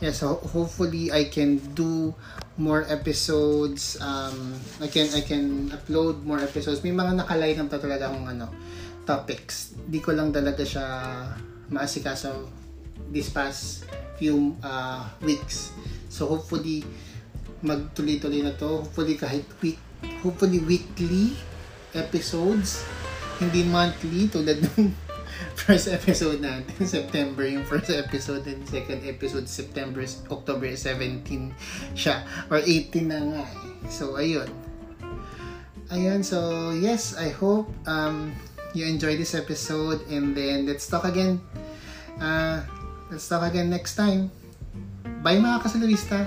yeah, 0.00 0.08
so 0.08 0.40
hopefully 0.40 1.12
I 1.12 1.28
can 1.28 1.60
do 1.76 2.16
more 2.56 2.88
episodes. 2.88 4.00
Um, 4.00 4.56
I 4.80 4.88
can 4.88 5.12
I 5.12 5.20
can 5.20 5.68
upload 5.68 6.24
more 6.24 6.40
episodes. 6.40 6.80
May 6.80 6.96
mga 6.96 7.20
nakaline 7.20 7.60
up 7.60 7.68
pa 7.68 7.76
talaga 7.76 8.08
akong 8.08 8.24
ano 8.24 8.48
topics. 9.04 9.76
Di 9.76 10.00
ko 10.00 10.16
lang 10.16 10.32
talaga 10.32 10.64
siya 10.64 10.86
maasikaso 11.68 12.59
this 13.08 13.32
past 13.32 13.88
few 14.20 14.52
uh, 14.60 15.08
weeks. 15.24 15.72
So 16.12 16.28
hopefully 16.28 16.84
magtuloy-tuloy 17.64 18.44
na 18.44 18.52
to. 18.60 18.84
Hopefully 18.84 19.16
kahit 19.16 19.48
week, 19.64 19.80
hopefully 20.20 20.60
weekly 20.60 21.36
episodes, 21.96 22.84
hindi 23.40 23.64
monthly 23.64 24.28
tulad 24.28 24.60
ng 24.76 24.92
first 25.64 25.88
episode 25.88 26.44
natin, 26.44 26.84
September 26.84 27.48
yung 27.48 27.64
first 27.64 27.88
episode 27.88 28.44
and 28.44 28.60
second 28.68 29.00
episode 29.08 29.48
September, 29.48 30.04
October 30.28 30.68
17 30.68 31.24
siya 31.96 32.24
or 32.52 32.60
18 32.60 33.08
na 33.08 33.20
nga 33.20 33.44
eh. 33.48 33.54
So 33.88 34.20
ayun. 34.20 34.48
Ayun, 35.90 36.22
so 36.22 36.70
yes, 36.70 37.18
I 37.18 37.34
hope 37.34 37.66
um, 37.88 38.30
you 38.78 38.86
enjoy 38.86 39.18
this 39.18 39.34
episode 39.34 40.06
and 40.06 40.38
then 40.38 40.70
let's 40.70 40.86
talk 40.86 41.02
again. 41.02 41.42
Uh, 42.20 42.62
let's 43.10 43.26
talk 43.28 43.42
again 43.42 43.68
next 43.68 43.98
time. 43.98 44.30
Bye 45.20 45.42
mga 45.42 45.60
kasalurista! 45.60 46.24